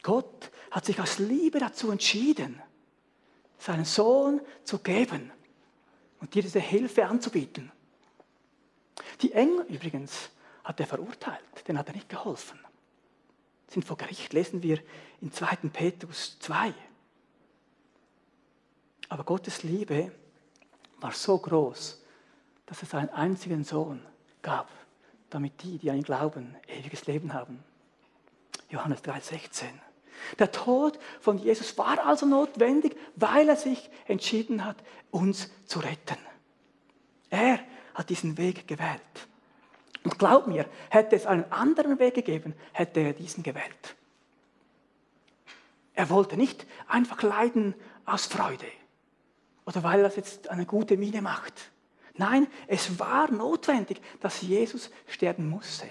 Gott 0.03 0.51
hat 0.73 0.87
sich 0.87 1.01
aus 1.01 1.21
Liebe 1.21 1.61
dazu 1.61 1.93
entschieden, 1.93 2.61
seinen 3.59 3.85
Sohn 3.85 4.41
zu 4.65 4.79
geben 4.79 5.33
und 6.21 6.35
dir 6.35 6.43
diese 6.43 6.61
Hilfe 6.61 7.07
anzubieten. 7.07 7.73
Die 9.23 9.33
Engel 9.33 9.67
übrigens 9.67 10.31
hat 10.65 10.81
er 10.81 10.87
verurteilt, 10.87 11.67
den 11.67 11.79
hat 11.79 11.89
er 11.89 11.95
nicht 11.95 12.09
geholfen. 12.09 12.59
Sind 13.69 13.85
vor 13.85 13.97
Gericht, 13.97 14.33
lesen 14.33 14.63
wir 14.63 14.81
in 15.21 15.33
2. 15.33 15.57
Petrus 15.73 16.39
2. 16.41 16.73
Aber 19.09 19.25
Gottes 19.25 19.63
Liebe 19.63 20.13
war 21.01 21.13
so 21.13 21.39
groß, 21.39 22.03
dass 22.67 22.83
es 22.83 22.95
einen 22.95 23.11
einzigen 23.11 23.65
Sohn 23.65 24.05
gab, 24.43 24.71
damit 25.31 25.63
die, 25.63 25.79
die 25.79 25.91
an 25.91 25.97
ihn 25.97 26.03
glauben, 26.03 26.55
ewiges 26.67 27.07
Leben 27.07 27.33
haben. 27.33 27.63
Johannes 28.69 29.03
3,16. 29.03 29.67
Der 30.39 30.53
Tod 30.53 30.99
von 31.21 31.39
Jesus 31.39 31.77
war 31.79 32.05
also 32.07 32.27
notwendig, 32.27 32.97
weil 33.17 33.49
er 33.49 33.57
sich 33.57 33.91
entschieden 34.07 34.65
hat, 34.65 34.77
uns 35.11 35.51
zu 35.67 35.81
retten. 35.81 36.19
Er 37.31 37.61
hat 37.95 38.11
diesen 38.11 38.39
Weg 38.39 38.67
gewählt. 38.67 39.01
Und 40.05 40.19
glaub 40.19 40.47
mir, 40.47 40.67
hätte 40.91 41.17
es 41.17 41.27
einen 41.27 41.51
anderen 41.53 41.99
Weg 41.99 42.15
gegeben, 42.15 42.55
hätte 42.73 43.01
er 43.01 43.13
diesen 43.13 43.43
gewählt. 43.43 43.97
Er 45.95 46.09
wollte 46.11 46.37
nicht 46.37 46.67
einfach 46.87 47.23
leiden 47.23 47.75
aus 48.05 48.27
Freude 48.27 48.67
oder 49.67 49.83
weil 49.83 50.01
er 50.01 50.17
jetzt 50.17 50.49
eine 50.49 50.65
gute 50.65 50.97
Miene 50.97 51.21
macht. 51.21 51.71
Nein, 52.15 52.47
es 52.67 52.99
war 52.99 53.31
notwendig, 53.31 54.01
dass 54.21 54.41
Jesus 54.41 54.91
sterben 55.07 55.49
musste. 55.49 55.87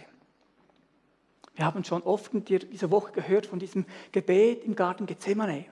Wir 1.58 1.66
haben 1.66 1.84
schon 1.84 2.04
oft 2.04 2.36
in 2.36 2.46
dieser 2.46 2.92
Woche 2.92 3.12
gehört 3.12 3.48
von 3.48 3.58
diesem 3.58 3.88
Gebet 4.12 4.64
im 4.64 4.76
Garten 4.76 5.08
Gethsemane. 5.08 5.66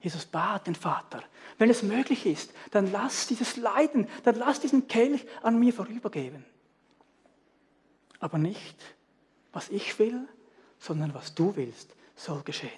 Jesus 0.00 0.26
bat 0.26 0.68
den 0.68 0.76
Vater, 0.76 1.24
wenn 1.58 1.68
es 1.70 1.82
möglich 1.82 2.24
ist, 2.24 2.52
dann 2.70 2.92
lass 2.92 3.26
dieses 3.26 3.56
Leiden, 3.56 4.06
dann 4.22 4.36
lass 4.36 4.60
diesen 4.60 4.86
Kelch 4.86 5.26
an 5.42 5.58
mir 5.58 5.72
vorübergehen. 5.72 6.44
Aber 8.20 8.38
nicht, 8.38 8.76
was 9.52 9.70
ich 9.70 9.98
will, 9.98 10.28
sondern 10.78 11.14
was 11.14 11.34
du 11.34 11.56
willst, 11.56 11.96
soll 12.14 12.42
geschehen. 12.42 12.70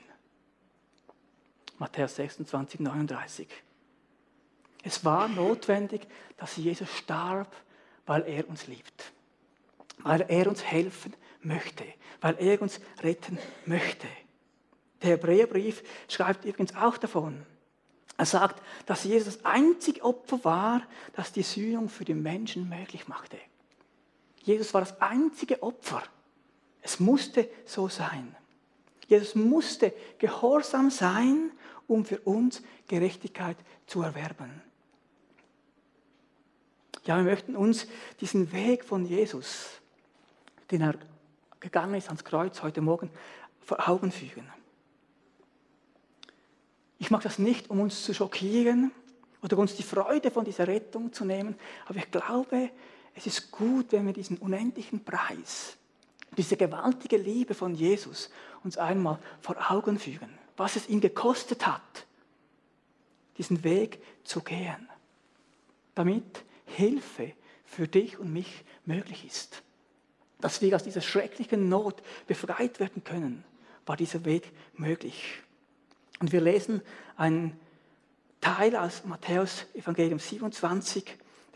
Matthäus 1.79 2.17
26, 2.17 2.81
39. 2.81 3.49
Es 4.83 5.05
war 5.05 5.29
notwendig, 5.29 6.07
dass 6.39 6.57
Jesus 6.57 6.89
starb, 6.97 7.55
weil 8.07 8.23
er 8.23 8.49
uns 8.49 8.67
liebt, 8.67 9.13
weil 9.99 10.23
er 10.23 10.47
uns 10.47 10.65
helfen 10.65 11.15
möchte, 11.43 11.85
weil 12.21 12.37
er 12.39 12.61
uns 12.61 12.81
retten 13.03 13.39
möchte. 13.67 14.07
Der 15.03 15.11
Hebräerbrief 15.11 15.83
schreibt 16.09 16.45
übrigens 16.45 16.75
auch 16.77 16.99
davon. 16.99 17.47
Er 18.17 18.27
sagt, 18.27 18.63
dass 18.85 19.05
Jesus 19.05 19.37
das 19.37 19.45
einzige 19.47 20.05
Opfer 20.05 20.45
war, 20.45 20.83
das 21.15 21.33
die 21.33 21.43
Sühnung 21.43 21.89
für 21.89 22.05
die 22.05 22.15
Menschen 22.15 22.69
möglich 22.69 23.09
machte. 23.09 23.39
Jesus 24.43 24.75
war 24.75 24.83
das 24.83 25.01
einzige 25.01 25.63
Opfer. 25.63 26.03
Es 26.83 27.01
musste 27.01 27.49
so 27.65 27.89
sein. 27.89 28.37
Jesus 29.07 29.35
musste 29.35 29.93
gehorsam 30.19 30.91
sein, 30.91 31.51
um 31.87 32.05
für 32.05 32.21
uns 32.21 32.63
Gerechtigkeit 32.87 33.57
zu 33.87 34.03
erwerben. 34.03 34.63
Ja, 37.05 37.17
wir 37.17 37.25
möchten 37.25 37.57
uns 37.57 37.87
diesen 38.21 38.53
Weg 38.53 38.85
von 38.85 39.07
Jesus, 39.07 39.81
den 40.71 40.83
er 40.83 40.95
gegangen 41.61 41.95
ist 41.95 42.09
ans 42.09 42.25
Kreuz 42.25 42.63
heute 42.63 42.81
Morgen, 42.81 43.11
vor 43.61 43.89
Augen 43.89 44.11
führen. 44.11 44.51
Ich 46.99 47.11
mache 47.11 47.23
das 47.23 47.39
nicht, 47.39 47.71
um 47.71 47.81
uns 47.81 48.05
zu 48.05 48.13
schockieren 48.13 48.91
oder 49.43 49.59
uns 49.59 49.77
die 49.77 49.83
Freude 49.83 50.31
von 50.31 50.45
dieser 50.45 50.67
Rettung 50.67 51.13
zu 51.13 51.25
nehmen, 51.25 51.57
aber 51.87 51.99
ich 51.99 52.11
glaube, 52.11 52.71
es 53.15 53.27
ist 53.27 53.51
gut, 53.51 53.93
wenn 53.93 54.07
wir 54.07 54.13
diesen 54.13 54.39
unendlichen 54.39 55.05
Preis, 55.05 55.77
diese 56.37 56.57
gewaltige 56.57 57.17
Liebe 57.17 57.55
von 57.55 57.75
Jesus 57.75 58.31
uns 58.65 58.77
einmal 58.77 59.19
vor 59.41 59.71
Augen 59.71 59.99
führen, 59.99 60.31
was 60.57 60.77
es 60.77 60.89
ihn 60.89 61.01
gekostet 61.01 61.67
hat, 61.67 62.07
diesen 63.39 63.65
Weg 63.65 64.03
zu 64.23 64.43
gehen, 64.43 64.89
damit 65.95 66.45
Hilfe 66.67 67.33
für 67.65 67.89
dich 67.89 68.19
und 68.19 68.33
mich 68.33 68.65
möglich 68.85 69.25
ist. 69.27 69.63
Dass 70.41 70.63
wir 70.63 70.75
aus 70.75 70.85
dieser 70.85 71.01
schrecklichen 71.01 71.69
Not 71.69 72.03
befreit 72.27 72.81
werden 72.81 73.05
können, 73.05 73.45
war 73.87 73.97
dieser 73.97 74.25
Weg 74.25 74.51
möglich. 74.75 75.41
Und 76.21 76.33
wir 76.33 76.41
lesen 76.41 76.83
einen 77.17 77.59
Teil 78.41 78.77
aus 78.77 79.05
Matthäus 79.05 79.67
Evangelium 79.75 80.19
27, 80.19 81.05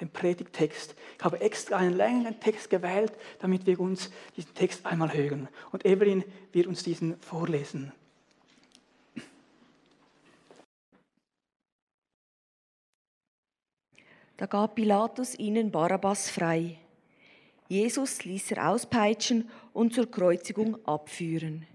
den 0.00 0.10
Predigtext. 0.10 0.94
Ich 1.18 1.24
habe 1.24 1.40
extra 1.40 1.76
einen 1.76 1.96
längeren 1.96 2.40
Text 2.40 2.68
gewählt, 2.68 3.12
damit 3.38 3.66
wir 3.66 3.80
uns 3.80 4.10
diesen 4.36 4.54
Text 4.54 4.84
einmal 4.84 5.12
hören. 5.12 5.48
Und 5.72 5.86
Evelyn 5.86 6.24
wird 6.52 6.66
uns 6.66 6.82
diesen 6.82 7.18
vorlesen. 7.20 7.92
Da 14.36 14.46
gab 14.46 14.74
Pilatus 14.74 15.38
ihnen 15.38 15.70
Barabbas 15.70 16.28
frei. 16.28 16.78
Jesus 17.68 18.24
ließ 18.24 18.52
er 18.52 18.70
auspeitschen 18.70 19.48
und 19.72 19.94
zur 19.94 20.10
Kreuzigung 20.10 20.76
abführen. 20.86 21.66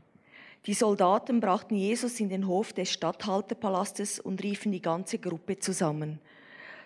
Die 0.65 0.73
Soldaten 0.73 1.39
brachten 1.39 1.75
Jesus 1.75 2.19
in 2.19 2.29
den 2.29 2.47
Hof 2.47 2.73
des 2.73 2.91
Statthalterpalastes 2.91 4.19
und 4.19 4.43
riefen 4.43 4.71
die 4.71 4.81
ganze 4.81 5.17
Gruppe 5.17 5.57
zusammen. 5.57 6.19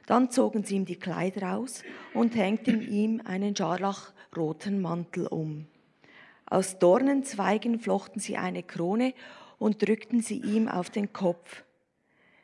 Dann 0.05 0.31
zogen 0.31 0.63
sie 0.63 0.75
ihm 0.75 0.85
die 0.85 0.95
Kleider 0.95 1.57
aus 1.57 1.83
und 2.13 2.35
hängten 2.35 2.81
ihm 2.81 3.21
einen 3.25 3.55
scharlachroten 3.55 4.81
Mantel 4.81 5.27
um. 5.27 5.65
Aus 6.45 6.77
Dornenzweigen 6.77 7.79
flochten 7.79 8.19
sie 8.19 8.37
eine 8.37 8.63
Krone 8.63 9.13
und 9.59 9.85
drückten 9.85 10.21
sie 10.21 10.39
ihm 10.39 10.67
auf 10.67 10.89
den 10.89 11.13
Kopf. 11.13 11.63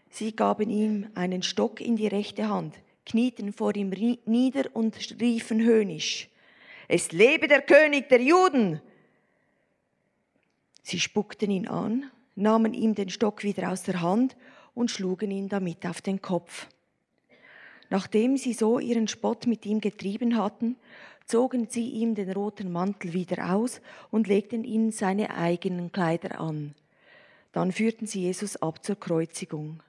Sie 0.10 0.36
gaben 0.36 0.70
ihm 0.70 1.08
einen 1.16 1.44
Stock 1.44 1.80
in 1.80 1.96
die 1.96 2.08
rechte 2.08 2.50
Hand 2.50 2.75
knieten 3.10 3.51
vor 3.51 3.75
ihm 3.75 3.89
nieder 4.25 4.70
und 4.74 4.96
riefen 5.20 5.62
höhnisch, 5.62 6.30
es 6.89 7.12
lebe 7.12 7.48
der 7.48 7.62
König 7.62 8.10
der 8.10 8.19
Juden! 8.19 8.81
Sie 10.81 11.00
spuckten 11.00 11.51
ihn 11.51 11.67
an, 11.67 12.10
nahmen 12.36 12.74
ihm 12.74 12.96
den 12.96 13.10
Stock 13.10 13.43
wieder 13.43 13.72
aus 13.72 13.84
der 13.84 14.01
Hand 14.01 14.36
und 14.74 14.89
schlugen 14.89 15.29
ihn 15.29 15.50
damit 15.50 15.86
auf 15.86 16.01
den 16.01 16.19
Kopf. 16.19 16.67
Nachdem 17.91 18.38
sie 18.38 18.53
so 18.53 18.79
ihren 18.79 19.08
Spott 19.08 19.46
mit 19.46 19.67
ihm 19.67 19.81
getrieben 19.81 20.36
hatten, 20.36 20.77
zogen 21.25 21.67
sie 21.69 21.89
ihm 21.89 22.15
den 22.15 22.31
roten 22.31 22.72
Mantel 22.72 23.13
wieder 23.13 23.53
aus 23.53 23.81
und 24.10 24.27
legten 24.27 24.63
ihm 24.63 24.89
seine 24.89 25.36
eigenen 25.36 25.91
Kleider 25.91 26.41
an. 26.41 26.74
Dann 27.51 27.72
führten 27.72 28.08
sie 28.08 28.22
Jesus 28.22 28.58
ab 28.58 28.84
zur 28.84 29.00
Kreuzigung. 29.00 29.84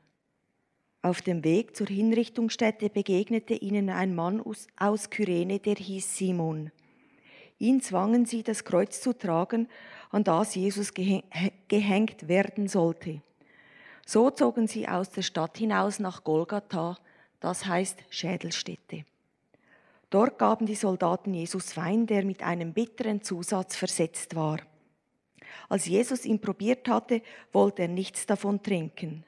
Auf 1.01 1.23
dem 1.23 1.45
Weg 1.45 1.75
zur 1.77 1.87
Hinrichtungsstätte 1.87 2.91
begegnete 2.91 3.55
ihnen 3.55 3.89
ein 3.89 4.15
Mann 4.15 4.43
aus 4.77 5.09
Kyrene, 5.09 5.61
der 5.61 5.77
hieß 5.77 6.19
Simon. 6.19 6.71
Ihn 7.61 7.83
zwangen 7.83 8.25
sie, 8.25 8.43
das 8.43 8.65
Kreuz 8.65 9.03
zu 9.03 9.13
tragen, 9.13 9.69
an 10.11 10.25
das 10.25 10.55
Jesus 10.55 10.93
gehängt 10.95 12.27
werden 12.27 12.69
sollte. 12.69 13.21
So 14.07 14.31
zogen 14.31 14.67
sie 14.67 14.89
aus 14.89 15.11
der 15.11 15.21
Stadt 15.21 15.59
hinaus 15.59 15.99
nach 15.99 16.25
Golgatha, 16.25 16.97
das 17.39 17.67
heißt 17.67 18.03
Schädelstätte. 18.09 19.05
Dort 20.09 20.39
gaben 20.39 20.65
die 20.65 20.75
Soldaten 20.75 21.35
Jesus 21.35 21.77
Wein, 21.77 22.07
der 22.07 22.25
mit 22.25 22.43
einem 22.43 22.73
bitteren 22.73 23.23
Zusatz 23.23 23.77
versetzt 23.77 24.35
war. 24.35 24.59
Als 25.69 25.85
Jesus 25.85 26.25
ihn 26.25 26.41
probiert 26.41 26.89
hatte, 26.89 27.21
wollte 27.53 27.83
er 27.83 27.89
nichts 27.89 28.25
davon 28.25 28.63
trinken. 28.63 29.25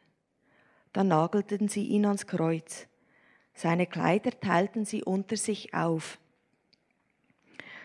Dann 0.94 1.08
nagelten 1.08 1.68
sie 1.68 1.84
ihn 1.84 2.06
ans 2.06 2.26
Kreuz. 2.26 2.86
Seine 3.52 3.86
Kleider 3.86 4.40
teilten 4.40 4.86
sie 4.86 5.04
unter 5.04 5.36
sich 5.36 5.74
auf. 5.74 6.18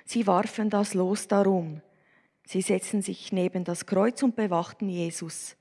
Sie 0.08 0.26
warfen 0.26 0.70
das 0.70 0.94
Los 0.94 1.28
darum. 1.28 1.82
Sie 2.46 2.62
setzten 2.62 3.02
sich 3.02 3.34
neben 3.34 3.66
das 3.66 3.86
Kreuz 3.86 4.24
und 4.24 4.38
bewachten 4.38 4.88
Jesus. 4.88 5.58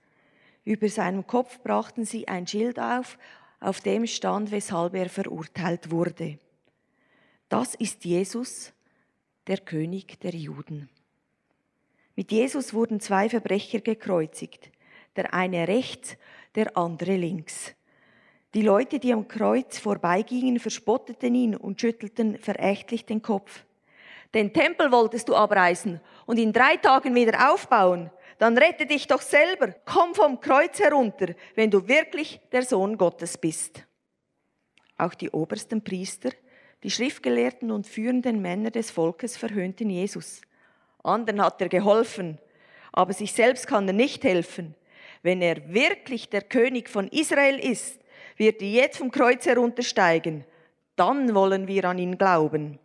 Über 0.62 0.88
seinem 0.88 1.26
Kopf 1.26 1.61
brachten 1.65 2.05
sie 2.05 2.29
ein 2.29 2.47
Schild 2.47 2.79
auf, 2.79 3.19
auf 3.59 3.81
dem 3.81 4.07
stand, 4.07 4.53
weshalb 4.53 4.95
er 4.95 5.09
verurteilt 5.09 5.91
wurde. 5.91 6.38
Das 7.49 7.75
ist 7.75 8.05
Jesus, 8.05 8.73
der 9.49 9.59
König 9.59 10.21
der 10.21 10.37
Juden. 10.37 10.88
Mit 12.15 12.31
Jesus 12.31 12.73
wurden 12.73 13.00
zwei 13.00 13.29
Verbrecher 13.29 13.81
gekreuzigt, 13.81 14.71
der 15.17 15.35
eine 15.35 15.67
rechts, 15.67 16.17
der 16.55 16.76
andere 16.76 17.17
links. 17.17 17.75
Die 18.55 18.62
Leute, 18.62 19.00
die 19.00 19.12
am 19.12 19.26
Kreuz 19.26 19.79
vorbeigingen, 19.79 20.61
verspotteten 20.61 21.35
ihn 21.35 21.57
und 21.57 21.81
schüttelten 21.81 22.38
verächtlich 22.38 23.07
den 23.07 23.23
Kopf. 23.23 23.65
Den 24.35 24.52
Tempel 24.52 24.90
wolltest 24.92 25.28
du 25.28 25.35
abreißen 25.35 26.00
und 26.26 26.38
in 26.38 26.52
drei 26.52 26.76
Tagen 26.76 27.14
wieder 27.14 27.52
aufbauen. 27.52 28.11
Dann 28.38 28.59
rette 28.59 28.87
dich 28.87 29.06
doch 29.06 29.23
selber. 29.23 29.75
Komm 29.85 30.14
vom 30.14 30.40
Kreuz 30.40 30.78
herunter, 30.78 31.35
wenn 31.54 31.71
du 31.71 31.88
wirklich 31.88 32.40
der 32.52 32.62
Sohn 32.62 32.99
Gottes 32.99 33.38
bist. 33.38 33.87
Auch 34.99 35.14
die 35.14 35.30
obersten 35.30 35.83
Priester, 35.83 36.30
die 36.83 36.90
Schriftgelehrten 36.90 37.71
und 37.71 37.87
führenden 37.87 38.42
Männer 38.42 38.71
des 38.71 38.90
Volkes 38.90 39.37
verhöhnten 39.37 39.90
Jesus. 39.90 40.42
Anderen 41.02 41.42
hat 41.42 41.61
er 41.61 41.68
geholfen, 41.68 42.38
aber 42.92 43.12
sich 43.12 43.33
selbst 43.33 43.66
kann 43.66 43.87
er 43.88 43.95
nicht 43.95 44.25
helfen. 44.25 44.75
Wenn 45.23 45.40
er 45.42 45.73
wirklich 45.73 46.28
der 46.28 46.42
König 46.42 46.88
von 46.88 47.09
Israel 47.09 47.59
ist, 47.59 48.00
wird 48.37 48.61
er 48.61 48.68
jetzt 48.68 48.99
vom 48.99 49.11
Kreuz 49.11 49.47
heruntersteigen. 49.47 50.45
Dann 50.95 51.35
wollen 51.35 51.68
wir 51.68 51.85
an 51.87 51.99
ihn 51.99 52.18
glauben. 52.18 52.78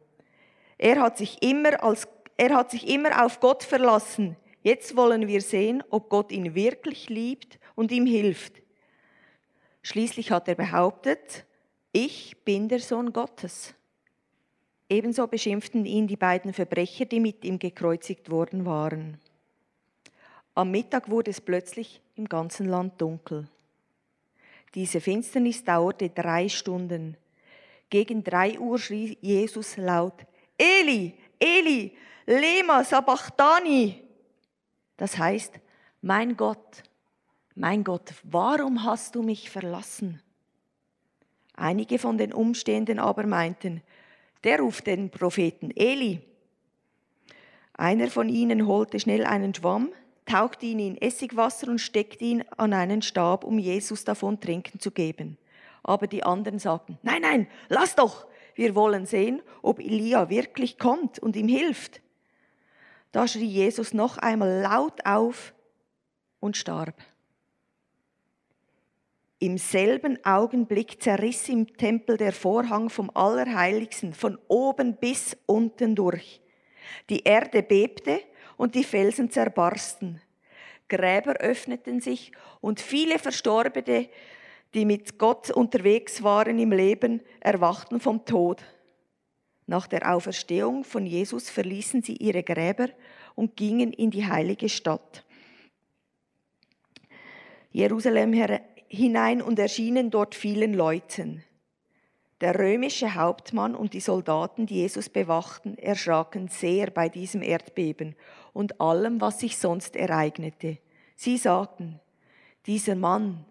Er 0.82 1.00
hat 1.00 1.20
sich 1.20 1.44
immer, 1.44 1.84
als, 1.84 2.08
er 2.38 2.56
hat 2.56 2.72
sich 2.72 2.88
immer 2.88 3.24
auf 3.24 3.40
Gott 3.40 3.64
verlassen. 3.64 4.36
Jetzt 4.64 4.98
wollen 4.98 5.28
wir 5.28 5.42
sehen, 5.42 5.84
ob 5.92 6.10
Gott 6.10 6.32
ihn 6.32 6.56
wirklich 6.56 7.08
liebt 7.08 7.60
und 7.76 7.92
ihm 7.92 8.08
hilft. 8.08 8.64
Schließlich 9.84 10.32
hat 10.32 10.48
er 10.48 10.56
behauptet, 10.56 11.46
ich 11.92 12.44
bin 12.44 12.68
der 12.68 12.80
Sohn 12.80 13.14
Gottes. 13.14 13.76
Ebenso 14.90 15.28
beschimpften 15.28 15.86
ihn 15.86 16.08
die 16.08 16.18
beiden 16.18 16.52
Verbrecher, 16.52 17.06
die 17.06 17.20
mit 17.20 17.46
ihm 17.46 17.60
gekreuzigt 17.60 18.32
worden 18.32 18.66
waren. 18.66 19.20
Am 20.56 20.72
Mittag 20.72 21.12
wurde 21.12 21.30
es 21.30 21.42
plötzlich 21.42 22.02
im 22.16 22.28
ganzen 22.28 22.68
Land 22.68 23.00
dunkel. 23.00 23.48
Diese 24.74 25.00
Finsternis 25.00 25.64
dauerte 25.64 26.10
drei 26.10 26.50
Stunden. 26.50 27.18
Gegen 27.92 28.24
drei 28.24 28.58
Uhr 28.60 28.80
schrie 28.80 29.20
Jesus 29.22 29.78
laut, 29.78 30.26
Eli, 30.62 31.18
Eli, 31.40 31.98
lema 32.28 32.84
sabachthani. 32.84 34.04
Das 34.96 35.18
heißt, 35.18 35.54
mein 36.02 36.38
Gott, 36.38 36.84
mein 37.56 37.84
Gott, 37.84 38.14
warum 38.24 38.84
hast 38.84 39.16
du 39.16 39.24
mich 39.24 39.50
verlassen? 39.50 40.22
Einige 41.56 41.98
von 41.98 42.20
den 42.20 42.32
Umstehenden 42.32 43.00
aber 43.00 43.26
meinten, 43.26 43.82
der 44.44 44.60
ruft 44.60 44.86
den 44.86 45.10
Propheten 45.10 45.72
Eli. 45.76 46.22
Einer 47.74 48.10
von 48.10 48.30
ihnen 48.30 48.68
holte 48.68 49.00
schnell 49.00 49.26
einen 49.26 49.56
Schwamm, 49.56 49.90
tauchte 50.26 50.68
ihn 50.68 50.80
in 50.80 51.02
Essigwasser 51.02 51.70
und 51.70 51.80
steckte 51.80 52.24
ihn 52.24 52.44
an 52.58 52.74
einen 52.74 53.02
Stab, 53.02 53.44
um 53.44 53.58
Jesus 53.58 54.04
davon 54.04 54.40
trinken 54.40 54.80
zu 54.80 54.92
geben. 54.92 55.40
Aber 55.82 56.06
die 56.06 56.24
anderen 56.24 56.60
sagten, 56.60 57.00
nein, 57.02 57.24
nein, 57.24 57.48
lass 57.70 57.96
doch, 57.96 58.28
wir 58.62 58.76
wollen 58.76 59.08
sehen, 59.08 59.42
ob 59.64 59.80
Elia 59.80 60.30
wirklich 60.30 60.78
kommt 60.78 61.18
und 61.18 61.36
ihm 61.36 61.48
hilft. 61.48 62.00
Da 63.12 63.28
schrie 63.28 63.44
Jesus 63.44 63.92
noch 63.92 64.20
einmal 64.20 64.62
laut 64.62 65.04
auf 65.04 65.56
und 66.40 66.56
starb. 66.56 66.94
Im 69.40 69.58
selben 69.58 70.24
Augenblick 70.24 71.02
zerriss 71.02 71.50
im 71.50 71.76
Tempel 71.76 72.18
der 72.18 72.34
Vorhang 72.34 72.92
vom 72.92 73.10
Allerheiligsten 73.16 74.14
von 74.14 74.38
oben 74.48 74.96
bis 74.96 75.36
unten 75.48 75.96
durch. 75.96 76.40
Die 77.10 77.24
Erde 77.24 77.64
bebte 77.64 78.22
und 78.58 78.76
die 78.76 78.84
Felsen 78.84 79.32
zerbarsten. 79.32 80.22
Gräber 80.88 81.34
öffneten 81.38 82.00
sich 82.00 82.32
und 82.60 82.80
viele 82.80 83.18
Verstorbene 83.18 84.08
die 84.74 84.86
mit 84.86 85.18
Gott 85.18 85.50
unterwegs 85.52 86.24
waren 86.24 86.60
im 86.60 86.72
Leben, 86.72 87.22
erwachten 87.40 88.00
vom 88.00 88.26
Tod. 88.26 88.64
Nach 89.68 89.88
der 89.88 90.14
Auferstehung 90.14 90.84
von 90.84 91.06
Jesus 91.06 91.50
verließen 91.50 92.02
sie 92.02 92.16
ihre 92.16 92.44
Gräber 92.44 92.90
und 93.36 93.56
gingen 93.56 93.94
in 93.94 94.12
die 94.12 94.26
heilige 94.26 94.70
Stadt. 94.70 95.26
Jerusalem 97.72 98.34
hinein 98.88 99.42
und 99.42 99.60
erschienen 99.60 100.12
dort 100.12 100.36
vielen 100.36 100.74
Leuten. 100.74 101.44
Der 102.42 102.58
römische 102.58 103.16
Hauptmann 103.16 103.76
und 103.76 103.94
die 103.94 104.00
Soldaten, 104.00 104.66
die 104.66 104.76
Jesus 104.76 105.10
bewachten, 105.10 105.78
erschraken 105.78 106.48
sehr 106.48 106.90
bei 106.90 107.08
diesem 107.08 107.44
Erdbeben 107.44 108.16
und 108.52 108.82
allem, 108.82 109.22
was 109.22 109.40
sich 109.40 109.58
sonst 109.58 109.96
ereignete. 109.96 110.80
Sie 111.16 111.38
sagten, 111.38 112.00
dieser 112.66 112.96
Mann, 112.96 113.46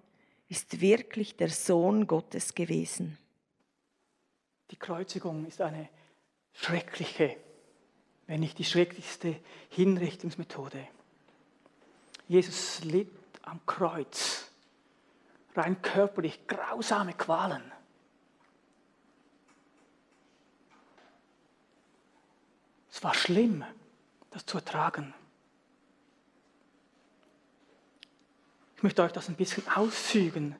ist 0.50 0.80
wirklich 0.80 1.36
der 1.36 1.48
Sohn 1.48 2.08
Gottes 2.08 2.54
gewesen. 2.56 3.16
Die 4.72 4.76
Kreuzigung 4.76 5.46
ist 5.46 5.60
eine 5.60 5.88
schreckliche, 6.52 7.36
wenn 8.26 8.40
nicht 8.40 8.58
die 8.58 8.64
schrecklichste 8.64 9.36
Hinrichtungsmethode. 9.68 10.88
Jesus 12.26 12.82
litt 12.82 13.12
am 13.42 13.64
Kreuz, 13.64 14.50
rein 15.54 15.80
körperlich 15.82 16.46
grausame 16.48 17.14
Qualen. 17.14 17.62
Es 22.90 23.04
war 23.04 23.14
schlimm, 23.14 23.64
das 24.30 24.44
zu 24.46 24.58
ertragen. 24.58 25.14
Ich 28.80 28.82
möchte 28.82 29.02
euch 29.02 29.12
das 29.12 29.28
ein 29.28 29.34
bisschen 29.34 29.62
ausfügen, 29.68 30.56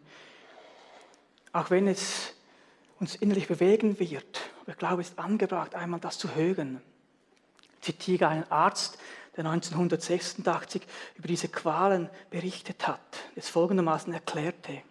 auch 1.55 1.71
wenn 1.71 1.89
es 1.89 2.35
uns 2.99 3.15
innerlich 3.15 3.49
bewegen 3.49 3.99
wird. 3.99 4.43
Ich 4.67 4.77
glaube, 4.77 5.01
es 5.01 5.09
ist 5.09 5.19
angebracht, 5.19 5.75
einmal 5.75 6.01
das 6.01 6.19
zu 6.19 6.35
hören. 6.35 6.83
Ich 7.77 7.81
zitiere 7.81 8.29
einen 8.29 8.45
Arzt, 8.53 8.99
der 9.39 9.47
1986 9.47 10.83
über 11.15 11.29
diese 11.29 11.49
Qualen 11.49 12.11
berichtet 12.29 12.87
hat, 12.87 13.01
es 13.37 13.49
folgendermaßen 13.49 14.13
erklärte. 14.13 14.83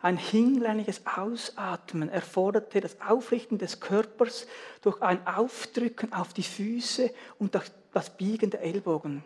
Ein 0.00 0.18
hinlängliches 0.18 1.04
Ausatmen 1.04 2.10
erforderte 2.10 2.80
das 2.80 3.00
Aufrichten 3.00 3.58
des 3.58 3.80
Körpers 3.80 4.46
durch 4.82 5.02
ein 5.02 5.26
Aufdrücken 5.26 6.12
auf 6.12 6.32
die 6.32 6.44
Füße 6.44 7.12
und 7.40 7.56
das 7.92 8.16
Biegen 8.16 8.50
der 8.50 8.62
Ellbogen. 8.62 9.24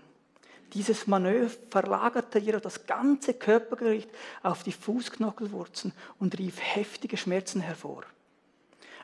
Dieses 0.73 1.07
Manöver 1.07 1.55
verlagerte 1.69 2.39
jedoch 2.39 2.61
das 2.61 2.87
ganze 2.87 3.35
Körpergewicht 3.35 4.09
auf 4.43 4.63
die 4.63 4.73
Fußknochelwurzeln 4.73 5.93
und 6.19 6.39
rief 6.39 6.59
heftige 6.61 7.17
Schmerzen 7.17 7.61
hervor. 7.61 8.05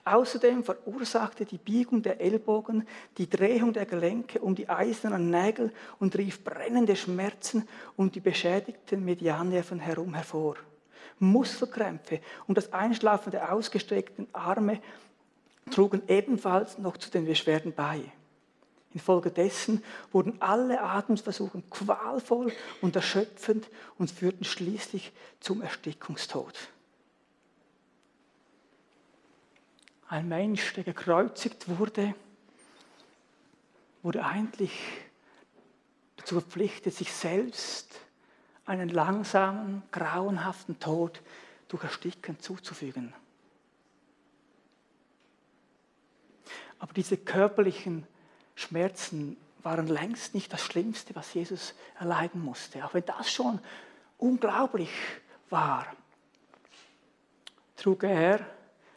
Außerdem 0.05 0.65
verursachte 0.65 1.45
die 1.45 1.59
Biegung 1.59 2.01
der 2.03 2.21
Ellbogen 2.21 2.87
die 3.19 3.29
Drehung 3.29 3.75
der 3.75 3.85
Gelenke 3.85 4.41
um 4.41 4.55
die 4.55 4.69
eisernen 4.69 5.29
Nägel 5.29 5.71
und 5.99 6.17
rief 6.17 6.43
brennende 6.43 6.97
Schmerzen 6.97 7.69
um 7.97 8.11
die 8.11 8.21
beschädigten 8.21 9.05
Mediannerven 9.05 9.79
herum 9.79 10.15
hervor. 10.15 10.57
Muskelkrämpfe 11.19 12.21
und 12.47 12.57
das 12.57 12.73
Einschlafen 12.73 13.31
der 13.31 13.53
ausgestreckten 13.53 14.29
Arme 14.33 14.81
trugen 15.71 16.01
ebenfalls 16.09 16.79
noch 16.79 16.97
zu 16.97 17.11
den 17.11 17.27
Beschwerden 17.27 17.75
bei. 17.75 18.01
Infolgedessen 18.95 19.85
wurden 20.13 20.41
alle 20.41 20.81
Atemversuche 20.81 21.63
qualvoll 21.71 22.53
und 22.81 22.97
erschöpfend 22.97 23.69
und 23.99 24.11
führten 24.11 24.45
schließlich 24.45 25.13
zum 25.41 25.61
Erstickungstod. 25.61 26.55
Ein 30.09 30.29
Mensch, 30.29 30.73
der 30.73 30.85
gekreuzigt 30.85 31.69
wurde, 31.79 32.15
wurde 34.03 34.25
eigentlich 34.25 34.73
dazu 36.17 36.41
verpflichtet, 36.41 36.95
sich 36.95 37.13
selbst 37.13 38.01
einen 38.65 38.89
langsamen, 38.89 39.83
grauenhaften 39.93 40.79
Tod 40.81 41.21
durch 41.69 41.85
Ersticken 41.85 42.41
zuzufügen. 42.41 43.13
Aber 46.79 46.93
diese 46.95 47.19
körperlichen 47.19 48.07
Schmerzen 48.59 49.37
waren 49.63 49.87
längst 49.87 50.35
nicht 50.35 50.53
das 50.53 50.63
Schlimmste, 50.63 51.15
was 51.15 51.33
Jesus 51.33 51.75
erleiden 51.99 52.45
musste. 52.45 52.85
Auch 52.85 52.93
wenn 52.93 53.05
das 53.05 53.31
schon 53.31 53.61
unglaublich 54.19 54.91
war, 55.49 55.87
trug 57.77 58.03
er 58.03 58.45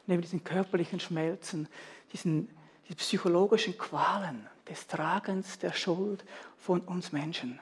neben 0.07 0.23
diesen 0.23 0.43
körperlichen 0.43 0.99
Schmerzen, 0.99 1.67
diesen, 2.11 2.49
diesen 2.85 2.97
psychologischen 2.97 3.77
Qualen 3.77 4.47
des 4.67 4.87
Tragens 4.87 5.59
der 5.59 5.73
Schuld 5.73 6.25
von 6.57 6.81
uns 6.81 7.11
Menschen. 7.11 7.59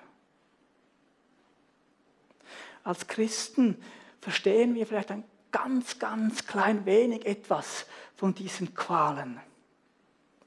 Als 2.85 3.07
Christen 3.07 3.75
verstehen 4.21 4.73
wir 4.73 4.87
vielleicht 4.87 5.11
ein 5.11 5.25
ganz, 5.51 5.99
ganz 5.99 6.47
klein 6.47 6.85
wenig 6.85 7.25
etwas 7.25 7.85
von 8.15 8.33
diesen 8.33 8.73
Qualen, 8.73 9.41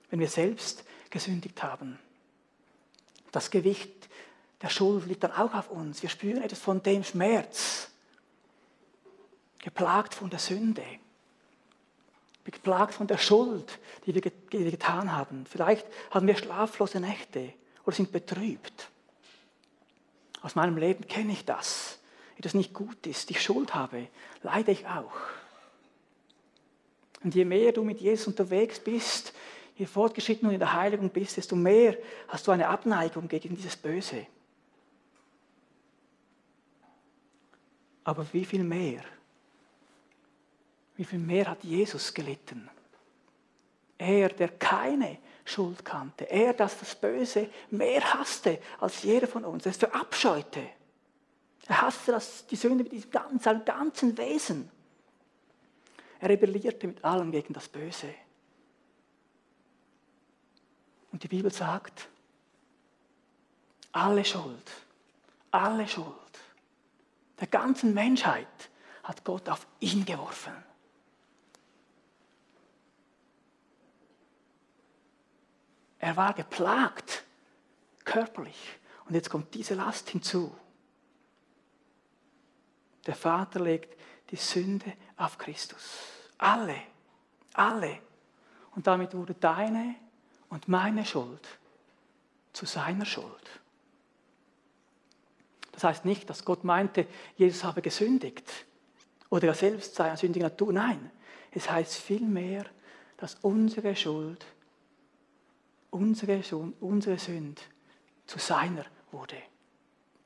wenn 0.08 0.18
wir 0.18 0.28
selbst 0.28 0.84
gesündigt 1.12 1.62
haben. 1.62 1.98
Das 3.30 3.50
Gewicht 3.50 4.08
der 4.60 4.68
Schuld 4.68 5.06
liegt 5.06 5.22
dann 5.22 5.32
auch 5.32 5.54
auf 5.54 5.70
uns. 5.70 6.02
Wir 6.02 6.10
spüren 6.10 6.42
etwas 6.42 6.58
von 6.58 6.82
dem 6.82 7.04
Schmerz, 7.04 7.90
geplagt 9.60 10.14
von 10.14 10.28
der 10.28 10.40
Sünde 10.40 10.84
geplagt 12.44 12.94
von 12.94 13.06
der 13.06 13.18
Schuld, 13.18 13.78
die 14.06 14.14
wir, 14.14 14.20
getan 14.70 15.12
haben. 15.12 15.46
Vielleicht 15.46 15.86
haben 16.10 16.26
wir 16.26 16.36
schlaflose 16.36 17.00
Nächte 17.00 17.52
oder 17.84 17.94
sind 17.94 18.10
betrübt. 18.10 18.88
Aus 20.42 20.54
meinem 20.54 20.76
Leben 20.76 21.06
kenne 21.06 21.32
ich 21.32 21.44
das, 21.44 21.98
wie 22.36 22.42
das 22.42 22.54
nicht 22.54 22.74
gut 22.74 23.06
ist. 23.06 23.30
Ich 23.30 23.40
Schuld 23.40 23.74
habe, 23.74 24.08
leide 24.42 24.72
ich 24.72 24.86
auch. 24.86 25.12
Und 27.22 27.34
je 27.36 27.44
mehr 27.44 27.70
du 27.70 27.84
mit 27.84 28.00
Jesus 28.00 28.26
unterwegs 28.26 28.80
bist, 28.80 29.32
je 29.74 29.86
fortgeschritten 29.86 30.48
du 30.48 30.54
in 30.54 30.60
der 30.60 30.72
Heiligung 30.72 31.10
bist, 31.10 31.36
desto 31.36 31.56
mehr 31.56 31.96
hast 32.28 32.46
du 32.46 32.50
eine 32.50 32.68
Abneigung 32.68 33.28
gegen 33.28 33.56
dieses 33.56 33.76
Böse. 33.76 34.26
Aber 38.04 38.26
wie 38.32 38.44
viel 38.44 38.64
mehr 38.64 39.02
wie 40.96 41.04
viel 41.04 41.18
mehr 41.18 41.48
hat 41.48 41.64
Jesus 41.64 42.12
gelitten? 42.12 42.70
Er, 43.98 44.28
der 44.28 44.48
keine 44.48 45.18
Schuld 45.44 45.84
kannte, 45.84 46.30
er, 46.30 46.52
das 46.52 46.78
das 46.78 46.94
Böse 46.94 47.48
mehr 47.70 48.00
hasste 48.14 48.60
als 48.78 49.02
jeder 49.02 49.26
von 49.26 49.44
uns, 49.44 49.66
es 49.66 49.76
verabscheute. 49.76 50.62
Er 51.66 51.82
hasste 51.82 52.12
das, 52.12 52.46
die 52.46 52.56
Sünde 52.56 52.84
mit 52.84 53.12
seinem 53.42 53.64
ganzen 53.64 54.16
Wesen. 54.18 54.70
Er 56.20 56.28
rebellierte 56.28 56.86
mit 56.86 57.02
allem 57.04 57.32
gegen 57.32 57.52
das 57.52 57.68
Böse. 57.68 58.14
Und 61.12 61.22
die 61.22 61.28
Bibel 61.28 61.52
sagt, 61.52 62.08
alle 63.92 64.24
Schuld, 64.24 64.72
alle 65.50 65.86
Schuld 65.86 66.16
der 67.42 67.48
ganzen 67.48 67.92
Menschheit 67.92 68.70
hat 69.02 69.24
Gott 69.24 69.48
auf 69.48 69.66
ihn 69.80 70.04
geworfen. 70.04 70.52
Er 75.98 76.16
war 76.16 76.34
geplagt, 76.34 77.24
körperlich. 78.04 78.78
Und 79.06 79.14
jetzt 79.14 79.28
kommt 79.28 79.52
diese 79.54 79.74
Last 79.74 80.10
hinzu. 80.10 80.56
Der 83.06 83.16
Vater 83.16 83.58
legt 83.58 84.00
die 84.30 84.36
Sünde 84.36 84.92
auf 85.16 85.36
Christus. 85.36 85.98
Alle, 86.38 86.80
alle. 87.54 87.98
Und 88.76 88.86
damit 88.86 89.14
wurde 89.14 89.34
deine 89.34 89.96
und 90.52 90.68
meine 90.68 91.06
Schuld 91.06 91.48
zu 92.52 92.66
seiner 92.66 93.06
Schuld. 93.06 93.50
Das 95.72 95.82
heißt 95.82 96.04
nicht, 96.04 96.28
dass 96.28 96.44
Gott 96.44 96.62
meinte, 96.62 97.06
Jesus 97.38 97.64
habe 97.64 97.80
gesündigt 97.80 98.44
oder 99.30 99.48
er 99.48 99.54
selbst 99.54 99.94
sei 99.94 100.08
eine 100.08 100.18
sündige 100.18 100.44
Natur. 100.44 100.74
Nein, 100.74 101.10
es 101.52 101.70
heißt 101.70 101.94
vielmehr, 101.94 102.66
dass 103.16 103.36
unsere 103.40 103.96
Schuld 103.96 104.44
unsere, 105.88 106.42
unsere 106.80 107.18
Sünde 107.18 107.62
zu 108.26 108.38
seiner 108.38 108.84
wurde. 109.10 109.36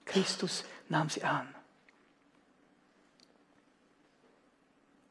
Christus 0.04 0.64
nahm 0.88 1.08
sie 1.08 1.22
an. 1.22 1.54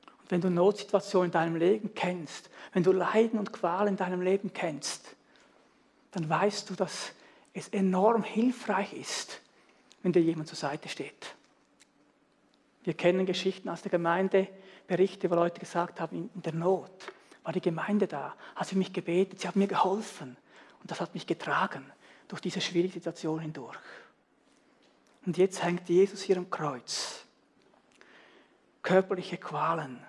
Und 0.07 0.14
wenn 0.29 0.41
du 0.41 0.49
Notsituationen 0.49 1.27
in 1.27 1.31
deinem 1.31 1.55
Leben 1.55 1.93
kennst, 1.93 2.49
wenn 2.73 2.83
du 2.83 2.91
Leiden 2.91 3.39
und 3.39 3.53
Qualen 3.53 3.89
in 3.89 3.97
deinem 3.97 4.21
Leben 4.21 4.53
kennst, 4.53 5.15
dann 6.11 6.29
weißt 6.29 6.69
du, 6.69 6.75
dass 6.75 7.11
es 7.53 7.69
enorm 7.69 8.23
hilfreich 8.23 8.93
ist, 8.93 9.41
wenn 10.01 10.11
dir 10.11 10.21
jemand 10.21 10.47
zur 10.47 10.57
Seite 10.57 10.89
steht. 10.89 11.35
Wir 12.83 12.93
kennen 12.93 13.25
Geschichten 13.25 13.69
aus 13.69 13.81
der 13.81 13.91
Gemeinde, 13.91 14.47
Berichte, 14.87 15.29
wo 15.31 15.35
Leute 15.35 15.59
gesagt 15.59 15.99
haben, 15.99 16.29
in 16.33 16.41
der 16.41 16.53
Not 16.53 16.91
war 17.43 17.53
die 17.53 17.61
Gemeinde 17.61 18.07
da, 18.07 18.35
hat 18.55 18.67
sie 18.67 18.75
mich 18.75 18.93
gebetet, 18.93 19.39
sie 19.39 19.47
haben 19.47 19.59
mir 19.59 19.67
geholfen. 19.67 20.37
Und 20.81 20.91
das 20.91 21.01
hat 21.01 21.13
mich 21.13 21.25
getragen 21.25 21.85
durch 22.27 22.41
diese 22.41 22.61
schwierige 22.61 22.93
Situation 22.93 23.39
hindurch. 23.39 23.77
Und 25.25 25.37
jetzt 25.37 25.63
hängt 25.63 25.89
Jesus 25.89 26.21
hier 26.21 26.37
am 26.37 26.49
Kreuz. 26.49 27.23
Körperliche 28.83 29.37
Qualen, 29.37 29.99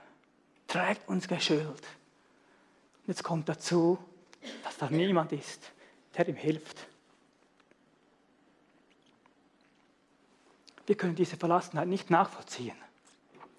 trägt 0.66 1.08
Schuld. 1.42 1.68
Und 1.68 3.08
jetzt 3.08 3.22
kommt 3.22 3.48
dazu, 3.48 3.98
dass 4.64 4.76
da 4.78 4.90
niemand 4.90 5.32
ist, 5.32 5.72
der 6.16 6.28
ihm 6.28 6.36
hilft. 6.36 6.86
Wir 10.86 10.96
können 10.96 11.14
diese 11.14 11.36
Verlassenheit 11.36 11.88
nicht 11.88 12.10
nachvollziehen. 12.10 12.76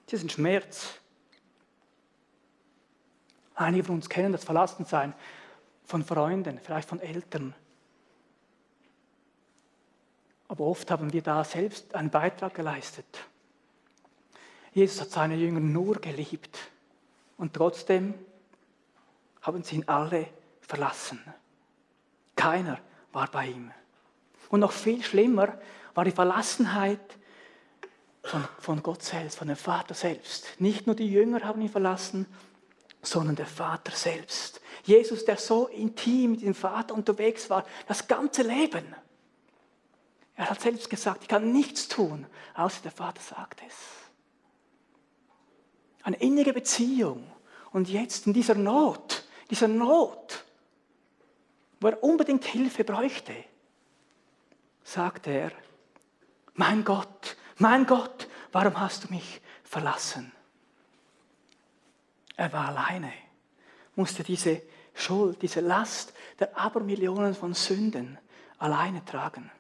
Diesen 0.10 0.30
Schmerz. 0.30 0.96
Einige 3.56 3.86
von 3.86 3.96
uns 3.96 4.08
kennen 4.08 4.32
das 4.32 4.46
Verlassensein 4.46 5.14
von 5.84 6.04
Freunden, 6.04 6.60
vielleicht 6.60 6.88
von 6.88 7.00
Eltern. 7.00 7.54
Aber 10.48 10.66
oft 10.66 10.90
haben 10.92 11.12
wir 11.12 11.22
da 11.22 11.44
selbst 11.44 11.94
einen 11.94 12.10
Beitrag 12.10 12.54
geleistet. 12.54 13.06
Jesus 14.74 15.02
hat 15.02 15.10
seine 15.10 15.36
Jünger 15.36 15.60
nur 15.60 15.96
geliebt 15.96 16.58
und 17.38 17.54
trotzdem 17.54 18.14
haben 19.42 19.64
sie 19.64 19.78
ihn 19.78 19.88
alle 19.88 20.28
verlassen. 20.62 21.24
Keiner 22.36 22.80
war 23.12 23.28
bei 23.32 23.48
ihm. 23.48 23.72
Und 24.50 24.60
noch 24.60 24.72
viel 24.72 25.04
schlimmer 25.04 25.58
war 25.94 26.06
die 26.06 26.12
Verlassenheit 26.12 27.18
von, 28.24 28.46
von 28.60 28.84
Gott 28.84 29.04
selbst, 29.04 29.38
von 29.38 29.48
dem 29.48 29.58
Vater 29.58 29.94
selbst. 29.94 30.60
Nicht 30.60 30.86
nur 30.86 30.96
die 30.96 31.10
Jünger 31.10 31.44
haben 31.44 31.62
ihn 31.62 31.70
verlassen, 31.70 32.26
sondern 33.02 33.36
der 33.36 33.46
Vater 33.46 33.92
selbst. 33.92 34.62
Jesus, 34.84 35.26
der 35.26 35.38
so 35.38 35.68
intim 35.68 36.32
mit 36.32 36.42
dem 36.42 36.56
Vater 36.56 36.94
unterwegs 36.94 37.50
war, 37.50 37.66
das 37.88 38.08
ganze 38.08 38.44
Leben. 38.44 38.96
Er 40.36 40.50
hat 40.50 40.62
selbst 40.62 40.90
gesagt, 40.90 41.24
ich 41.24 41.28
kann 41.28 41.52
nichts 41.52 41.88
tun, 41.88 42.28
außer 42.54 42.82
der 42.84 42.92
Vater 42.92 43.22
sagt 43.22 43.62
es. 43.66 43.97
Eine 46.08 46.16
innige 46.22 46.54
Beziehung. 46.54 47.30
Und 47.74 47.90
jetzt 47.90 48.28
in 48.28 48.34
dieser 48.34 48.56
Not, 48.56 49.26
dieser 49.52 49.68
Not, 49.68 50.46
wo 51.82 51.90
er 51.90 52.02
unbedingt 52.02 52.46
Hilfe 52.46 52.86
bräuchte, 52.86 53.34
sagt 54.86 55.28
er, 55.28 55.52
mein 56.54 56.86
Gott, 56.86 57.36
mein 57.58 57.86
Gott, 57.86 58.30
warum 58.54 58.80
hast 58.80 59.04
du 59.04 59.14
mich 59.14 59.42
verlassen? 59.66 60.32
Er 62.38 62.54
war 62.54 62.70
alleine. 62.70 63.12
musste 63.96 64.24
diese 64.24 64.62
Schuld, 64.94 65.42
diese 65.42 65.60
Last 65.60 66.14
der 66.40 66.58
Abermillionen 66.58 67.36
von 67.36 67.54
Sünden 67.54 68.18
alleine 68.60 69.04
tragen. 69.04 69.52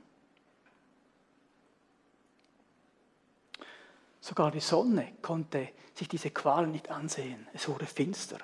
Sogar 4.27 4.51
die 4.51 4.59
Sonne 4.59 5.13
konnte 5.21 5.69
sich 5.93 6.09
diese 6.09 6.31
Qualen 6.31 6.73
nicht 6.73 6.91
ansehen. 6.91 7.47
Es 7.53 7.69
wurde 7.69 7.85
finster. 7.85 8.37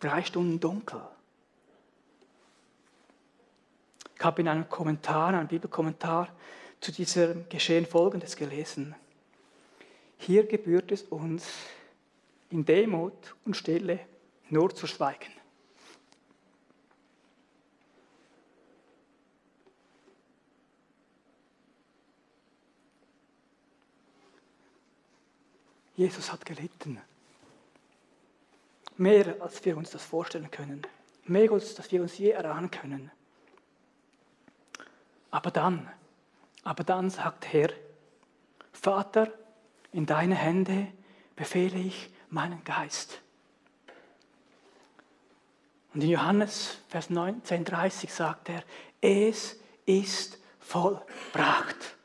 Drei 0.00 0.22
Stunden 0.22 0.60
dunkel. 0.60 1.00
Ich 4.14 4.22
habe 4.22 4.42
in 4.42 4.48
einem 4.48 4.68
Kommentar, 4.68 5.28
einem 5.28 5.48
Bibelkommentar 5.48 6.28
zu 6.78 6.92
diesem 6.92 7.48
Geschehen 7.48 7.86
Folgendes 7.86 8.36
gelesen. 8.36 8.94
Hier 10.18 10.46
gebührt 10.46 10.92
es 10.92 11.04
uns, 11.04 11.46
in 12.50 12.66
Demut 12.66 13.34
und 13.46 13.56
Stille 13.56 14.00
nur 14.50 14.74
zu 14.74 14.86
schweigen. 14.86 15.32
Jesus 25.98 26.30
hat 26.30 26.46
gelitten. 26.46 27.00
Mehr, 28.96 29.34
als 29.40 29.64
wir 29.64 29.76
uns 29.76 29.90
das 29.90 30.04
vorstellen 30.04 30.48
können. 30.48 30.82
Mehr, 31.24 31.50
als 31.50 31.90
wir 31.90 32.00
uns 32.00 32.16
je 32.18 32.30
erahnen 32.30 32.70
können. 32.70 33.10
Aber 35.32 35.50
dann, 35.50 35.90
aber 36.62 36.84
dann 36.84 37.10
sagt 37.10 37.52
Herr, 37.52 37.70
Vater, 38.72 39.32
in 39.90 40.06
deine 40.06 40.36
Hände 40.36 40.86
befehle 41.34 41.80
ich 41.80 42.10
meinen 42.30 42.62
Geist. 42.62 43.20
Und 45.94 46.04
in 46.04 46.10
Johannes, 46.10 46.78
Vers 46.86 47.10
19, 47.10 47.64
30 47.64 48.14
sagt 48.14 48.50
er, 48.50 48.62
es 49.00 49.58
ist 49.84 50.38
vollbracht. 50.60 51.97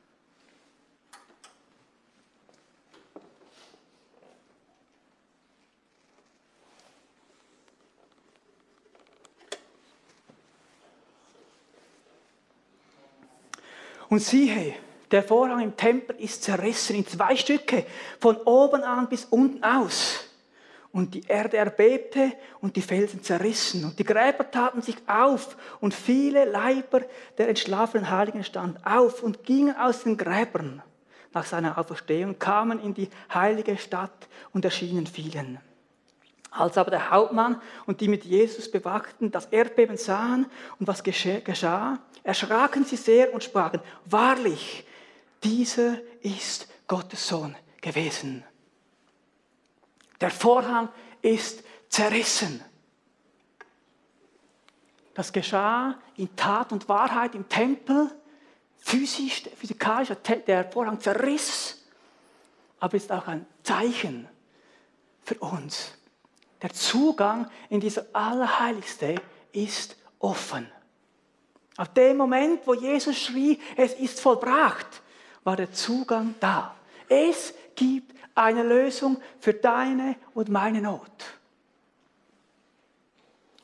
Und 14.14 14.20
siehe, 14.20 14.76
der 15.10 15.24
Vorhang 15.24 15.60
im 15.62 15.76
Tempel 15.76 16.16
ist 16.20 16.44
zerrissen 16.44 16.98
in 16.98 17.08
zwei 17.08 17.36
Stücke, 17.36 17.84
von 18.20 18.38
oben 18.38 18.84
an 18.84 19.10
bis 19.10 19.26
unten 19.26 19.64
aus. 19.64 20.26
Und 20.92 21.16
die 21.16 21.24
Erde 21.28 21.58
erbebte 21.58 22.34
und 22.62 22.76
die 22.76 22.84
Felsen 22.84 23.24
zerrissen. 23.24 23.86
Und 23.86 23.98
die 23.98 24.04
Gräber 24.04 24.52
taten 24.52 24.84
sich 24.84 24.98
auf 25.08 25.58
und 25.82 25.96
viele 25.96 26.46
Leiber 26.46 27.02
der 27.40 27.50
entschlafenen 27.50 28.12
Heiligen 28.12 28.44
standen 28.44 28.86
auf 28.86 29.24
und 29.24 29.46
gingen 29.46 29.76
aus 29.76 30.04
den 30.04 30.16
Gräbern 30.16 30.84
nach 31.34 31.48
seiner 31.48 31.80
Auferstehung, 31.80 32.38
kamen 32.38 32.80
in 32.80 32.94
die 32.94 33.10
heilige 33.34 33.78
Stadt 33.78 34.28
und 34.52 34.64
erschienen 34.64 35.08
vielen. 35.08 35.58
Als 36.56 36.78
aber 36.78 36.92
der 36.92 37.10
Hauptmann 37.10 37.60
und 37.88 38.00
die 38.00 38.08
mit 38.08 38.26
Jesus 38.26 38.70
bewachten 38.70 39.32
das 39.32 39.48
Erdbeben 39.48 39.98
sahen 39.98 40.46
und 40.80 40.88
was 40.88 41.02
geschah, 41.02 41.98
erschraken 42.22 42.86
sie 42.86 42.96
sehr 42.96 43.34
und 43.34 43.44
sprachen, 43.44 43.82
wahrlich, 44.06 44.86
dieser 45.44 45.98
ist 46.22 46.68
Gottes 46.88 47.28
Sohn 47.28 47.56
gewesen. 47.82 48.44
Der 50.22 50.30
Vorhang 50.30 50.90
ist 51.24 51.64
zerrissen. 51.90 52.64
Das 55.16 55.34
geschah 55.34 55.96
in 56.18 56.36
Tat 56.36 56.72
und 56.72 56.88
Wahrheit 56.88 57.34
im 57.34 57.50
Tempel, 57.50 58.12
physisch, 58.78 59.50
physikalisch, 59.58 60.10
der 60.46 60.72
Vorhang 60.72 61.00
zerriss, 61.00 61.84
aber 62.80 62.96
ist 62.96 63.12
auch 63.12 63.28
ein 63.28 63.48
Zeichen 63.64 64.28
für 65.24 65.36
uns 65.40 65.94
der 66.64 66.72
Zugang 66.72 67.52
in 67.70 67.82
dieser 67.82 68.06
Allerheiligste 68.14 69.16
ist 69.52 69.98
offen. 70.18 70.66
Auf 71.76 71.90
dem 71.90 72.18
Moment, 72.18 72.66
wo 72.66 72.74
Jesus 72.74 73.18
schrie, 73.18 73.60
es 73.76 73.94
ist 73.94 74.22
vollbracht, 74.22 74.88
war 75.44 75.58
der 75.58 75.74
Zugang 75.74 76.36
da. 76.40 76.74
Es 77.10 77.54
gibt 77.76 78.16
eine 78.34 78.64
Lösung 78.64 79.22
für 79.40 79.54
deine 79.54 80.16
und 80.34 80.50
meine 80.50 80.82
Not. 80.82 81.12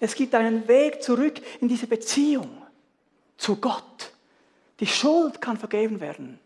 Es 0.01 0.13
gibt 0.13 0.35
einen 0.35 0.67
Weg 0.67 1.01
zurück 1.01 1.41
in 1.61 1.69
diese 1.69 1.87
Beziehung 1.87 2.61
zu 3.37 3.55
Gott. 3.55 4.11
Die 4.79 4.87
Schuld 4.87 5.41
kann 5.41 5.57
vergeben 5.57 6.01
werden. 6.01 6.39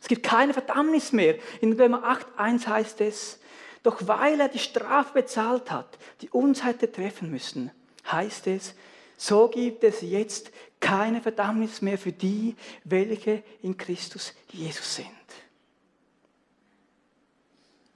Es 0.00 0.08
gibt 0.08 0.22
keine 0.22 0.52
Verdammnis 0.52 1.12
mehr. 1.12 1.36
In 1.60 1.72
Römer 1.72 2.04
8.1 2.38 2.66
heißt 2.66 3.00
es, 3.00 3.40
doch 3.82 4.06
weil 4.06 4.40
er 4.40 4.48
die 4.48 4.58
Strafe 4.58 5.14
bezahlt 5.14 5.70
hat, 5.70 5.98
die 6.20 6.30
uns 6.30 6.64
hätte 6.64 6.90
treffen 6.90 7.30
müssen, 7.30 7.70
heißt 8.10 8.46
es, 8.48 8.74
so 9.16 9.48
gibt 9.48 9.84
es 9.84 10.00
jetzt 10.02 10.50
keine 10.80 11.20
Verdammnis 11.20 11.82
mehr 11.82 11.98
für 11.98 12.12
die, 12.12 12.54
welche 12.84 13.42
in 13.62 13.76
Christus 13.76 14.32
Jesus 14.50 14.96
sind. 14.96 15.08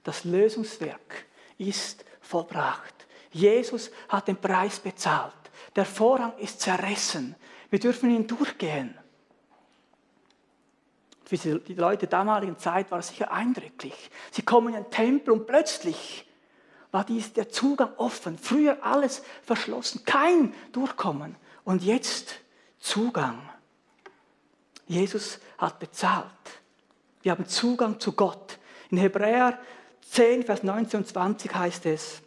Das 0.03 0.25
Lösungswerk 0.25 1.25
ist 1.57 2.03
vollbracht. 2.21 2.93
Jesus 3.31 3.89
hat 4.09 4.27
den 4.27 4.35
Preis 4.35 4.79
bezahlt. 4.79 5.33
Der 5.75 5.85
Vorhang 5.85 6.37
ist 6.37 6.59
zerrissen. 6.59 7.35
Wir 7.69 7.79
dürfen 7.79 8.11
ihn 8.11 8.27
durchgehen. 8.27 8.97
Für 11.37 11.59
die 11.59 11.73
Leute 11.73 12.07
der 12.07 12.19
damaligen 12.19 12.57
Zeit 12.57 12.91
war 12.91 12.99
es 12.99 13.09
sicher 13.09 13.31
eindrücklich. 13.31 14.11
Sie 14.31 14.43
kommen 14.43 14.69
in 14.69 14.83
den 14.83 14.91
Tempel 14.91 15.33
und 15.33 15.47
plötzlich 15.47 16.27
war 16.91 17.03
dies 17.03 17.33
der 17.33 17.49
Zugang 17.49 17.91
offen. 17.97 18.37
Früher 18.37 18.77
alles 18.81 19.23
verschlossen, 19.43 20.03
kein 20.05 20.53
Durchkommen. 20.71 21.35
Und 21.63 21.83
jetzt 21.83 22.35
Zugang. 22.79 23.41
Jesus 24.87 25.39
hat 25.57 25.79
bezahlt. 25.79 26.27
Wir 27.21 27.31
haben 27.31 27.47
Zugang 27.47 27.99
zu 27.99 28.11
Gott. 28.11 28.59
In 28.89 28.97
Hebräer 28.97 29.57
10, 30.09 30.43
Vers 30.43 30.63
19 30.63 30.99
und 30.99 31.07
20 31.07 31.55
heißt 31.55 31.85
es, 31.85 32.22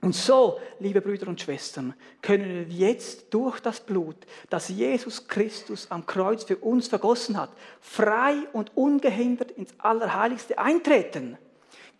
und 0.00 0.14
so, 0.14 0.60
liebe 0.78 1.00
Brüder 1.00 1.26
und 1.26 1.40
Schwestern, 1.40 1.92
können 2.22 2.48
wir 2.48 2.62
jetzt 2.64 3.34
durch 3.34 3.58
das 3.58 3.80
Blut, 3.80 4.16
das 4.48 4.68
Jesus 4.68 5.26
Christus 5.26 5.90
am 5.90 6.06
Kreuz 6.06 6.44
für 6.44 6.56
uns 6.56 6.86
vergossen 6.86 7.36
hat, 7.36 7.50
frei 7.80 8.36
und 8.52 8.76
ungehindert 8.76 9.50
ins 9.50 9.74
Allerheiligste 9.78 10.56
eintreten. 10.56 11.36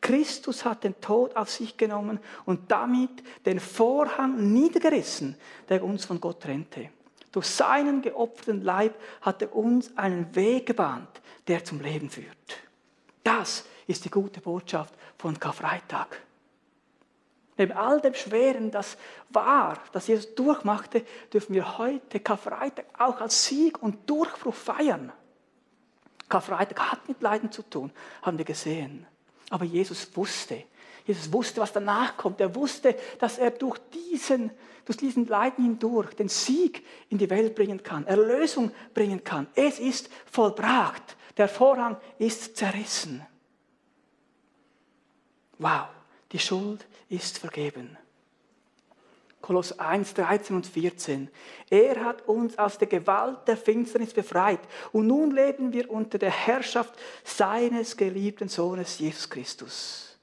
Christus 0.00 0.64
hat 0.64 0.84
den 0.84 1.00
Tod 1.00 1.34
auf 1.34 1.50
sich 1.50 1.76
genommen 1.76 2.20
und 2.44 2.70
damit 2.70 3.11
den 3.44 3.58
Vorhang 3.58 4.52
niedergerissen, 4.52 5.34
der 5.68 5.82
uns 5.82 6.04
von 6.04 6.20
Gott 6.20 6.40
trennte. 6.40 6.90
Durch 7.32 7.46
seinen 7.46 8.00
geopferten 8.00 8.62
Leib 8.62 8.94
hat 9.22 9.42
er 9.42 9.54
uns 9.56 9.96
einen 9.96 10.34
Weg 10.37 10.66
gebahnt, 10.66 11.20
der 11.48 11.64
zum 11.64 11.80
Leben 11.80 12.11
führt. 12.11 12.58
Das 13.24 13.64
ist 13.88 14.04
die 14.04 14.11
gute 14.11 14.40
Botschaft 14.40 14.94
von 15.18 15.38
Karfreitag. 15.38 16.27
Neben 17.59 17.73
all 17.73 18.01
dem 18.01 18.14
Schweren, 18.14 18.71
das 18.71 18.97
war, 19.31 19.79
das 19.92 20.07
Jesus 20.07 20.35
durchmachte, 20.37 21.05
dürfen 21.33 21.55
wir 21.55 21.77
heute 21.77 22.21
Karfreitag 22.21 22.87
auch 22.97 23.21
als 23.21 23.44
Sieg 23.47 23.83
und 23.83 24.09
Durchbruch 24.09 24.55
feiern. 24.55 25.12
Karfreitag 26.29 26.92
hat 26.92 27.09
mit 27.09 27.21
Leiden 27.21 27.51
zu 27.51 27.62
tun, 27.62 27.90
haben 28.23 28.38
wir 28.38 28.44
gesehen. 28.44 29.07
Aber 29.51 29.64
Jesus 29.64 30.09
wusste, 30.16 30.64
Jesus 31.05 31.33
wusste, 31.33 31.61
was 31.61 31.73
danach 31.73 32.16
kommt. 32.16 32.38
Er 32.40 32.55
wusste, 32.55 32.94
dass 33.18 33.38
er 33.38 33.51
durch 33.51 33.79
diesen, 33.94 34.51
durch 34.85 34.99
diesen 34.99 35.27
Leiden 35.27 35.64
hindurch 35.64 36.14
den 36.14 36.29
Sieg 36.29 36.85
in 37.09 37.16
die 37.16 37.31
Welt 37.31 37.55
bringen 37.55 37.83
kann, 37.83 38.07
Erlösung 38.07 38.71
bringen 38.92 39.25
kann. 39.25 39.47
Es 39.55 39.79
ist 39.79 40.11
vollbracht. 40.31 41.16
Der 41.38 41.49
Vorhang 41.49 41.97
ist 42.18 42.57
zerrissen. 42.57 43.27
Wow. 45.59 45.87
Die 46.33 46.38
Schuld 46.38 46.87
ist 47.09 47.38
vergeben. 47.38 47.97
Koloss 49.40 49.79
1, 49.79 50.14
13 50.14 50.57
und 50.57 50.66
14. 50.66 51.29
Er 51.71 52.05
hat 52.05 52.27
uns 52.29 52.59
aus 52.59 52.77
der 52.77 52.88
Gewalt 52.88 53.47
der 53.47 53.57
Finsternis 53.57 54.12
befreit 54.12 54.61
und 54.92 55.07
nun 55.07 55.31
leben 55.31 55.73
wir 55.73 55.90
unter 55.90 56.18
der 56.18 56.31
Herrschaft 56.31 56.94
seines 57.25 57.97
geliebten 57.97 58.49
Sohnes 58.49 58.99
Jesus 58.99 59.31
Christus. 59.31 60.18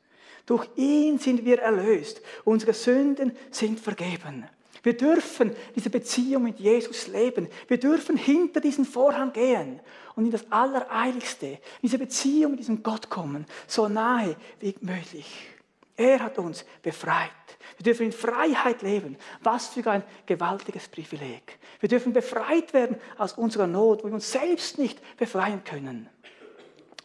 Durch 0.45 0.67
ihn 0.75 1.17
sind 1.17 1.45
wir 1.45 1.59
erlöst. 1.59 2.21
Unsere 2.43 2.73
Sünden 2.73 3.35
sind 3.49 3.79
vergeben. 3.79 4.45
Wir 4.83 4.95
dürfen 4.95 5.55
diese 5.75 5.89
Beziehung 5.89 6.43
mit 6.43 6.59
Jesus 6.59 7.07
leben. 7.07 7.47
Wir 7.67 7.79
dürfen 7.79 8.17
hinter 8.17 8.61
diesen 8.61 8.85
Vorhang 8.85 9.33
gehen 9.33 9.79
und 10.15 10.25
in 10.25 10.31
das 10.31 10.51
Allereiligste, 10.51 11.47
in 11.47 11.59
diese 11.81 11.97
Beziehung 11.97 12.51
mit 12.51 12.59
diesem 12.59 12.83
Gott 12.83 13.09
kommen, 13.09 13.47
so 13.65 13.87
nahe 13.87 14.35
wie 14.59 14.75
möglich. 14.81 15.54
Er 15.97 16.19
hat 16.19 16.37
uns 16.37 16.65
befreit. 16.81 17.31
Wir 17.77 17.83
dürfen 17.85 18.07
in 18.07 18.11
Freiheit 18.11 18.81
leben. 18.81 19.17
Was 19.41 19.67
für 19.67 19.89
ein 19.89 20.03
gewaltiges 20.25 20.89
Privileg. 20.89 21.57
Wir 21.79 21.89
dürfen 21.89 22.11
befreit 22.11 22.73
werden 22.73 22.97
aus 23.17 23.33
unserer 23.33 23.67
Not, 23.67 24.03
wo 24.03 24.07
wir 24.07 24.15
uns 24.15 24.31
selbst 24.31 24.77
nicht 24.77 24.99
befreien 25.17 25.63
können. 25.63 26.09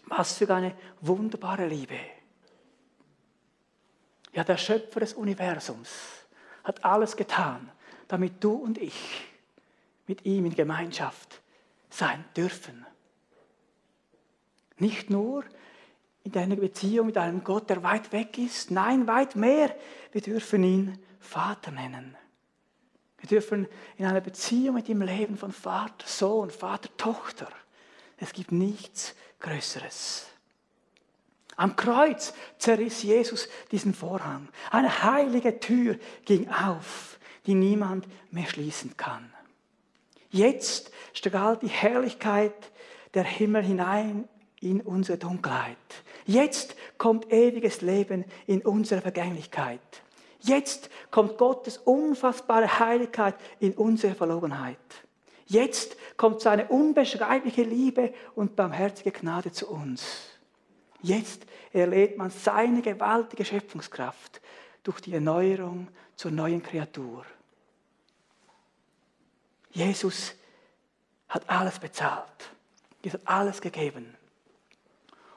Was 0.07 0.39
für 0.39 0.53
eine 0.53 0.75
wunderbare 1.01 1.67
Liebe. 1.67 1.99
Ja, 4.33 4.45
der 4.45 4.57
Schöpfer 4.57 5.01
des 5.01 5.15
Universums 5.15 5.91
hat 6.65 6.85
alles 6.85 7.17
getan, 7.17 7.71
damit 8.09 8.43
du 8.43 8.55
und 8.55 8.79
ich 8.79 9.25
mit 10.07 10.25
ihm 10.25 10.47
in 10.47 10.55
Gemeinschaft 10.55 11.41
sein 11.89 12.25
dürfen. 12.37 12.85
Nicht 14.79 15.11
nur 15.11 15.45
in 16.25 16.33
deiner 16.33 16.57
Beziehung 16.57 17.07
mit 17.07 17.17
einem 17.17 17.43
Gott, 17.45 17.71
der 17.71 17.83
weit 17.83 18.13
weg 18.13 18.37
ist, 18.39 18.71
nein, 18.71 19.07
weit 19.07 19.37
mehr. 19.37 19.75
Wir 20.13 20.21
dürfen 20.21 20.63
ihn 20.63 20.99
Vater 21.19 21.71
nennen. 21.71 22.17
Wir 23.19 23.29
dürfen 23.29 23.69
in 23.97 24.07
einer 24.07 24.21
Beziehung 24.21 24.75
mit 24.75 24.89
ihm 24.89 25.03
leben 25.03 25.37
von 25.37 25.53
Vater, 25.53 26.07
Sohn, 26.07 26.51
Vater, 26.51 26.89
Tochter. 26.97 27.49
Es 28.17 28.33
gibt 28.33 28.53
nichts 28.53 29.15
Größeres. 29.41 30.27
Am 31.57 31.77
Kreuz 31.77 32.33
zerriss 32.59 33.03
Jesus 33.03 33.49
diesen 33.71 33.93
Vorhang. 33.93 34.49
Eine 34.71 35.03
heilige 35.03 35.61
Tür 35.61 35.99
ging 36.25 36.49
auf, 36.51 37.19
die 37.45 37.55
niemand 37.55 38.07
mehr 38.31 38.47
schließen 38.47 38.97
kann. 38.97 39.31
Jetzt 40.31 40.91
strahlt 41.13 41.61
die 41.63 41.69
Herrlichkeit 41.69 42.55
der 43.13 43.25
Himmel 43.25 43.63
hinein 43.63 44.29
in 44.61 44.81
unsere 44.81 45.19
Dunkelheit. 45.19 45.77
Jetzt 46.27 46.77
kommt 46.99 47.33
ewiges 47.33 47.81
Leben 47.81 48.25
in 48.47 48.63
unsere 48.63 49.01
Vergänglichkeit. 49.01 49.81
Jetzt 50.41 50.91
kommt 51.11 51.39
Gottes 51.39 51.79
unfassbare 51.79 52.79
Heiligkeit 52.79 53.35
in 53.59 53.73
unsere 53.75 54.15
Verlogenheit. 54.15 54.79
Jetzt 55.47 55.97
kommt 56.17 56.41
seine 56.41 56.69
unbeschreibliche 56.69 57.63
Liebe 57.63 58.15
und 58.35 58.55
barmherzige 58.57 59.11
Gnade 59.11 59.51
zu 59.51 59.69
uns. 59.69 60.29
Jetzt 61.03 61.45
erlebt 61.73 62.19
man 62.19 62.31
seine 62.31 62.83
gewaltige 62.83 63.45
Schöpfungskraft 63.45 64.41
durch 64.83 65.01
die 65.01 65.15
Erneuerung 65.15 65.89
zur 66.17 66.31
neuen 66.31 66.63
Kreatur. 66.63 67.25
Jesus 69.73 70.35
hat 71.29 71.49
alles 71.49 71.79
bezahlt. 71.79 72.51
Jesus 73.03 73.21
hat 73.21 73.29
alles 73.29 73.61
gegeben. 73.61 74.17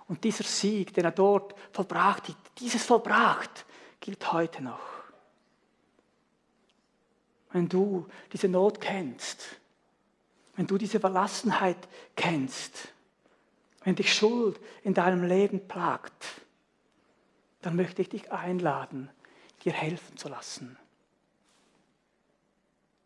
Und 0.07 0.23
dieser 0.23 0.43
Sieg, 0.43 0.93
den 0.93 1.05
er 1.05 1.11
dort 1.11 1.55
vollbracht 1.71 2.29
hat, 2.29 2.35
dieses 2.59 2.83
vollbracht, 2.85 3.65
gilt 3.99 4.31
heute 4.31 4.61
noch. 4.63 4.81
Wenn 7.51 7.69
du 7.69 8.07
diese 8.31 8.49
Not 8.49 8.81
kennst, 8.81 9.59
wenn 10.55 10.67
du 10.67 10.77
diese 10.77 10.99
Verlassenheit 10.99 11.77
kennst, 12.15 12.89
wenn 13.83 13.95
dich 13.95 14.13
Schuld 14.13 14.59
in 14.83 14.93
deinem 14.93 15.23
Leben 15.23 15.67
plagt, 15.67 16.41
dann 17.61 17.75
möchte 17.75 18.01
ich 18.01 18.09
dich 18.09 18.31
einladen, 18.31 19.09
dir 19.63 19.73
helfen 19.73 20.17
zu 20.17 20.29
lassen. 20.29 20.77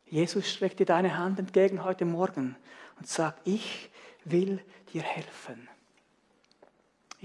Jesus 0.05 0.49
streckt 0.49 0.79
dir 0.79 0.86
deine 0.86 1.17
Hand 1.17 1.38
entgegen 1.39 1.83
heute 1.83 2.05
Morgen 2.05 2.55
und 2.97 3.07
sagt, 3.07 3.45
ich 3.45 3.89
will 4.23 4.63
dir 4.93 5.01
helfen. 5.01 5.67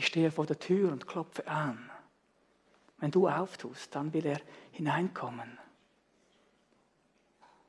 Ich 0.02 0.08
stehe 0.08 0.32
vor 0.32 0.46
der 0.46 0.58
Tür 0.58 0.90
und 0.90 1.06
klopfe 1.06 1.46
an. 1.46 1.78
Wenn 2.98 3.12
du 3.12 3.28
auftust, 3.28 3.94
dann 3.94 4.12
will 4.12 4.26
er 4.26 4.40
hineinkommen. 4.72 5.56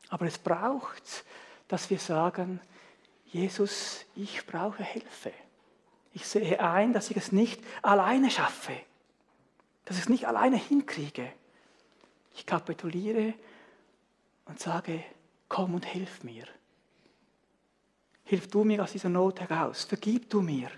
Aber 0.09 0.25
es 0.25 0.39
braucht, 0.39 1.25
dass 1.67 1.91
wir 1.91 1.99
sagen, 1.99 2.59
Jesus, 3.27 4.05
ich 4.15 4.47
brauche 4.47 4.83
Hilfe. 4.83 5.31
Ich 6.11 6.25
sehe 6.25 6.59
ein, 6.59 6.91
dass 6.91 7.11
ich 7.11 7.17
es 7.17 7.31
nicht 7.31 7.61
alleine 7.83 8.31
schaffe, 8.31 8.73
dass 9.85 9.97
ich 9.97 10.03
es 10.03 10.09
nicht 10.09 10.27
alleine 10.27 10.57
hinkriege. 10.57 11.31
Ich 12.33 12.47
kapituliere 12.47 13.35
und 14.45 14.59
sage, 14.59 15.03
komm 15.49 15.75
und 15.75 15.85
hilf 15.85 16.23
mir. 16.23 16.47
Hilf 18.23 18.47
du 18.47 18.63
mir 18.63 18.81
aus 18.81 18.93
dieser 18.93 19.09
Not 19.09 19.39
heraus. 19.39 19.83
Vergib 19.83 20.31
du 20.31 20.41
mir, 20.41 20.71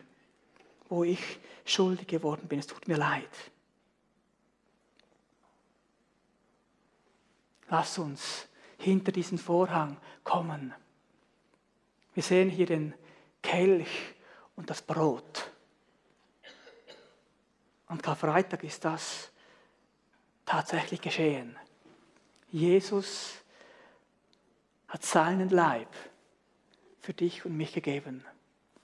wo 0.90 1.04
ich 1.04 1.40
schuldig 1.66 2.08
geworden 2.08 2.48
bin. 2.48 2.60
Es 2.60 2.68
tut 2.68 2.88
mir 2.88 2.98
leid. 2.98 3.30
Lass 7.70 7.98
uns 7.98 8.48
hinter 8.78 9.12
diesen 9.12 9.38
Vorhang 9.38 9.98
kommen. 10.24 10.74
Wir 12.14 12.24
sehen 12.24 12.50
hier 12.50 12.68
den 12.68 12.94
Kelch 13.42 14.16
und 14.56 14.70
das 14.70 14.82
Brot. 14.82 15.52
Am 17.88 18.02
Karfreitag 18.02 18.64
ist 18.64 18.86
das 18.86 19.32
tatsächlich 20.46 21.02
geschehen. 21.02 21.58
Jesus 22.50 23.34
hat 24.88 25.04
seinen 25.04 25.50
Leib 25.50 25.90
für 27.02 27.14
dich 27.14 27.46
und 27.46 27.58
mich 27.58 27.74
gegeben. 27.74 28.24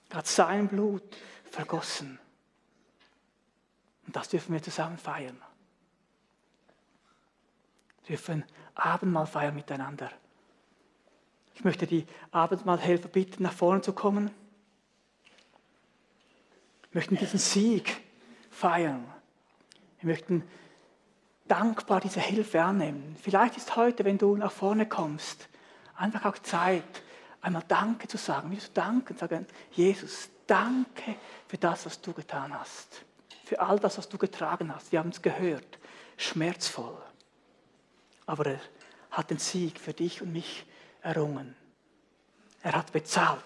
Er 0.09 0.17
hat 0.17 0.27
sein 0.27 0.67
Blut 0.67 1.03
vergossen. 1.51 2.19
Und 4.07 4.15
das 4.15 4.29
dürfen 4.29 4.53
wir 4.53 4.63
zusammen 4.63 4.97
feiern. 4.97 5.39
Wir 8.01 8.15
dürfen 8.15 8.43
Abendmahl 8.73 9.27
feiern 9.27 9.55
miteinander. 9.55 10.11
Ich 11.55 11.63
möchte 11.63 11.85
die 11.85 12.07
Abendmahlhelfer 12.31 13.09
bitten, 13.09 13.43
nach 13.43 13.53
vorne 13.53 13.81
zu 13.81 13.93
kommen 13.93 14.31
möchten 16.93 17.15
diesen 17.15 17.39
Sieg 17.39 18.01
feiern. 18.49 19.05
Wir 19.99 20.09
möchten 20.09 20.43
dankbar 21.47 21.99
diese 21.99 22.19
Hilfe 22.19 22.61
annehmen. 22.61 23.15
Vielleicht 23.21 23.57
ist 23.57 23.75
heute, 23.75 24.05
wenn 24.05 24.17
du 24.17 24.35
nach 24.35 24.51
vorne 24.51 24.87
kommst, 24.87 25.49
einfach 25.95 26.25
auch 26.25 26.37
Zeit, 26.39 26.83
einmal 27.41 27.63
Danke 27.67 28.07
zu 28.07 28.17
sagen. 28.17 28.51
Wir 28.51 28.59
zu 28.59 28.71
danken, 28.71 29.17
sagen, 29.17 29.45
Jesus, 29.71 30.29
danke 30.51 31.15
für 31.47 31.57
das, 31.57 31.85
was 31.85 32.01
du 32.01 32.11
getan 32.11 32.53
hast. 32.53 33.05
Für 33.45 33.61
all 33.61 33.79
das, 33.79 33.97
was 33.97 34.09
du 34.09 34.17
getragen 34.17 34.73
hast. 34.73 34.91
Wir 34.91 34.99
haben 34.99 35.09
es 35.09 35.21
gehört. 35.21 35.79
Schmerzvoll. 36.17 37.01
Aber 38.25 38.45
er 38.45 38.59
hat 39.11 39.29
den 39.29 39.39
Sieg 39.39 39.79
für 39.79 39.93
dich 39.93 40.21
und 40.21 40.33
mich 40.33 40.65
errungen. 41.01 41.55
Er 42.61 42.73
hat 42.73 42.91
bezahlt. 42.91 43.41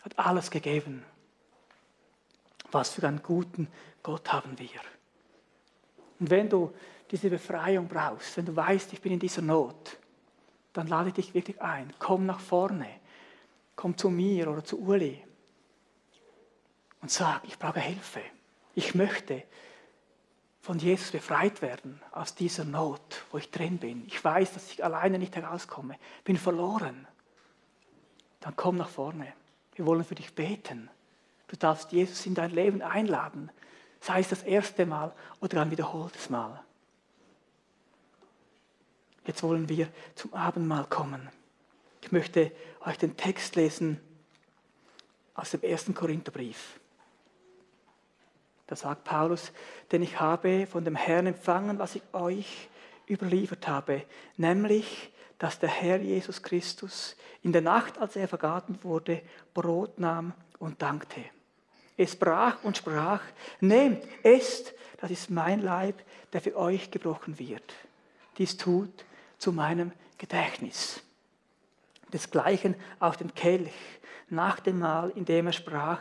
Hat 0.00 0.18
alles 0.18 0.50
gegeben. 0.50 1.04
Was 2.72 2.94
für 2.94 3.06
einen 3.06 3.22
guten 3.22 3.68
Gott 4.02 4.32
haben 4.32 4.58
wir. 4.58 4.80
Und 6.18 6.30
wenn 6.30 6.48
du 6.48 6.74
diese 7.10 7.28
Befreiung 7.28 7.88
brauchst, 7.88 8.36
wenn 8.38 8.46
du 8.46 8.56
weißt, 8.56 8.92
ich 8.94 9.02
bin 9.02 9.12
in 9.12 9.20
dieser 9.20 9.42
Not, 9.42 9.98
dann 10.72 10.86
lade 10.86 11.10
ich 11.10 11.14
dich 11.14 11.34
wirklich 11.34 11.60
ein. 11.60 11.92
Komm 11.98 12.24
nach 12.24 12.40
vorne. 12.40 12.88
Komm 13.76 13.96
zu 13.96 14.08
mir 14.08 14.50
oder 14.50 14.64
zu 14.64 14.80
Uli 14.80 15.25
und 17.00 17.10
sag, 17.10 17.42
ich 17.44 17.58
brauche 17.58 17.80
Hilfe. 17.80 18.20
Ich 18.74 18.94
möchte 18.94 19.42
von 20.60 20.78
Jesus 20.78 21.12
befreit 21.12 21.62
werden 21.62 22.02
aus 22.10 22.34
dieser 22.34 22.64
Not, 22.64 23.24
wo 23.30 23.38
ich 23.38 23.50
drin 23.50 23.78
bin. 23.78 24.04
Ich 24.06 24.22
weiß, 24.22 24.54
dass 24.54 24.72
ich 24.72 24.82
alleine 24.82 25.18
nicht 25.18 25.36
herauskomme. 25.36 25.96
Bin 26.24 26.36
verloren. 26.36 27.06
Dann 28.40 28.56
komm 28.56 28.76
nach 28.76 28.88
vorne. 28.88 29.32
Wir 29.76 29.86
wollen 29.86 30.04
für 30.04 30.16
dich 30.16 30.34
beten. 30.34 30.90
Du 31.48 31.56
darfst 31.56 31.92
Jesus 31.92 32.26
in 32.26 32.34
dein 32.34 32.50
Leben 32.50 32.82
einladen, 32.82 33.50
sei 34.00 34.20
es 34.20 34.28
das 34.28 34.42
erste 34.42 34.86
Mal 34.86 35.14
oder 35.40 35.62
ein 35.62 35.70
wiederholtes 35.70 36.30
Mal. 36.30 36.60
Jetzt 39.24 39.42
wollen 39.42 39.68
wir 39.68 39.88
zum 40.14 40.34
Abendmahl 40.34 40.86
kommen. 40.86 41.28
Ich 42.00 42.12
möchte 42.12 42.52
euch 42.84 42.98
den 42.98 43.16
Text 43.16 43.56
lesen 43.56 44.00
aus 45.34 45.50
dem 45.50 45.62
ersten 45.62 45.94
Korintherbrief. 45.94 46.80
Da 48.66 48.76
sagt 48.76 49.04
Paulus, 49.04 49.52
denn 49.92 50.02
ich 50.02 50.18
habe 50.18 50.66
von 50.66 50.84
dem 50.84 50.96
Herrn 50.96 51.26
empfangen, 51.26 51.78
was 51.78 51.94
ich 51.94 52.02
euch 52.12 52.68
überliefert 53.08 53.68
habe, 53.68 54.02
nämlich, 54.36 55.12
dass 55.38 55.58
der 55.58 55.68
Herr 55.68 55.98
Jesus 55.98 56.42
Christus 56.42 57.16
in 57.42 57.52
der 57.52 57.62
Nacht, 57.62 57.98
als 57.98 58.16
er 58.16 58.26
vergaten 58.26 58.78
wurde, 58.82 59.22
Brot 59.54 59.98
nahm 59.98 60.32
und 60.58 60.82
dankte. 60.82 61.20
Es 61.96 62.16
brach 62.16 62.62
und 62.64 62.76
sprach, 62.76 63.22
nehmt, 63.60 64.02
esst, 64.22 64.74
das 64.98 65.10
ist 65.10 65.30
mein 65.30 65.60
Leib, 65.60 66.02
der 66.32 66.40
für 66.40 66.56
euch 66.56 66.90
gebrochen 66.90 67.38
wird. 67.38 67.74
Dies 68.38 68.56
tut 68.56 69.04
zu 69.38 69.52
meinem 69.52 69.92
Gedächtnis. 70.18 71.02
Desgleichen 72.12 72.74
auch 72.98 73.16
den 73.16 73.34
Kelch 73.34 73.72
nach 74.28 74.60
dem 74.60 74.80
Mahl, 74.80 75.10
in 75.14 75.24
dem 75.24 75.46
er 75.46 75.52
sprach, 75.52 76.00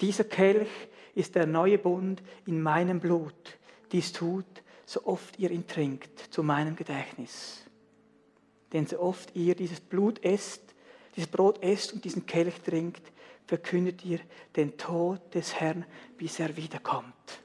dieser 0.00 0.24
Kelch 0.24 0.68
ist 1.14 1.34
der 1.34 1.46
neue 1.46 1.78
Bund 1.78 2.22
in 2.46 2.60
meinem 2.60 3.00
Blut. 3.00 3.58
dies 3.92 4.12
tut, 4.12 4.44
so 4.86 5.04
oft 5.06 5.38
ihr 5.38 5.50
ihn 5.50 5.66
trinkt, 5.66 6.18
zu 6.18 6.42
meinem 6.42 6.76
Gedächtnis. 6.76 7.64
Denn 8.72 8.86
so 8.86 8.98
oft 9.00 9.34
ihr 9.36 9.54
dieses 9.54 9.80
Blut 9.80 10.22
esst, 10.24 10.74
dieses 11.14 11.30
Brot 11.30 11.62
esst 11.62 11.92
und 11.92 12.04
diesen 12.04 12.26
Kelch 12.26 12.60
trinkt, 12.60 13.12
verkündet 13.46 14.04
ihr 14.04 14.18
den 14.56 14.76
Tod 14.76 15.34
des 15.34 15.54
Herrn, 15.54 15.84
bis 16.16 16.40
er 16.40 16.56
wiederkommt. 16.56 17.43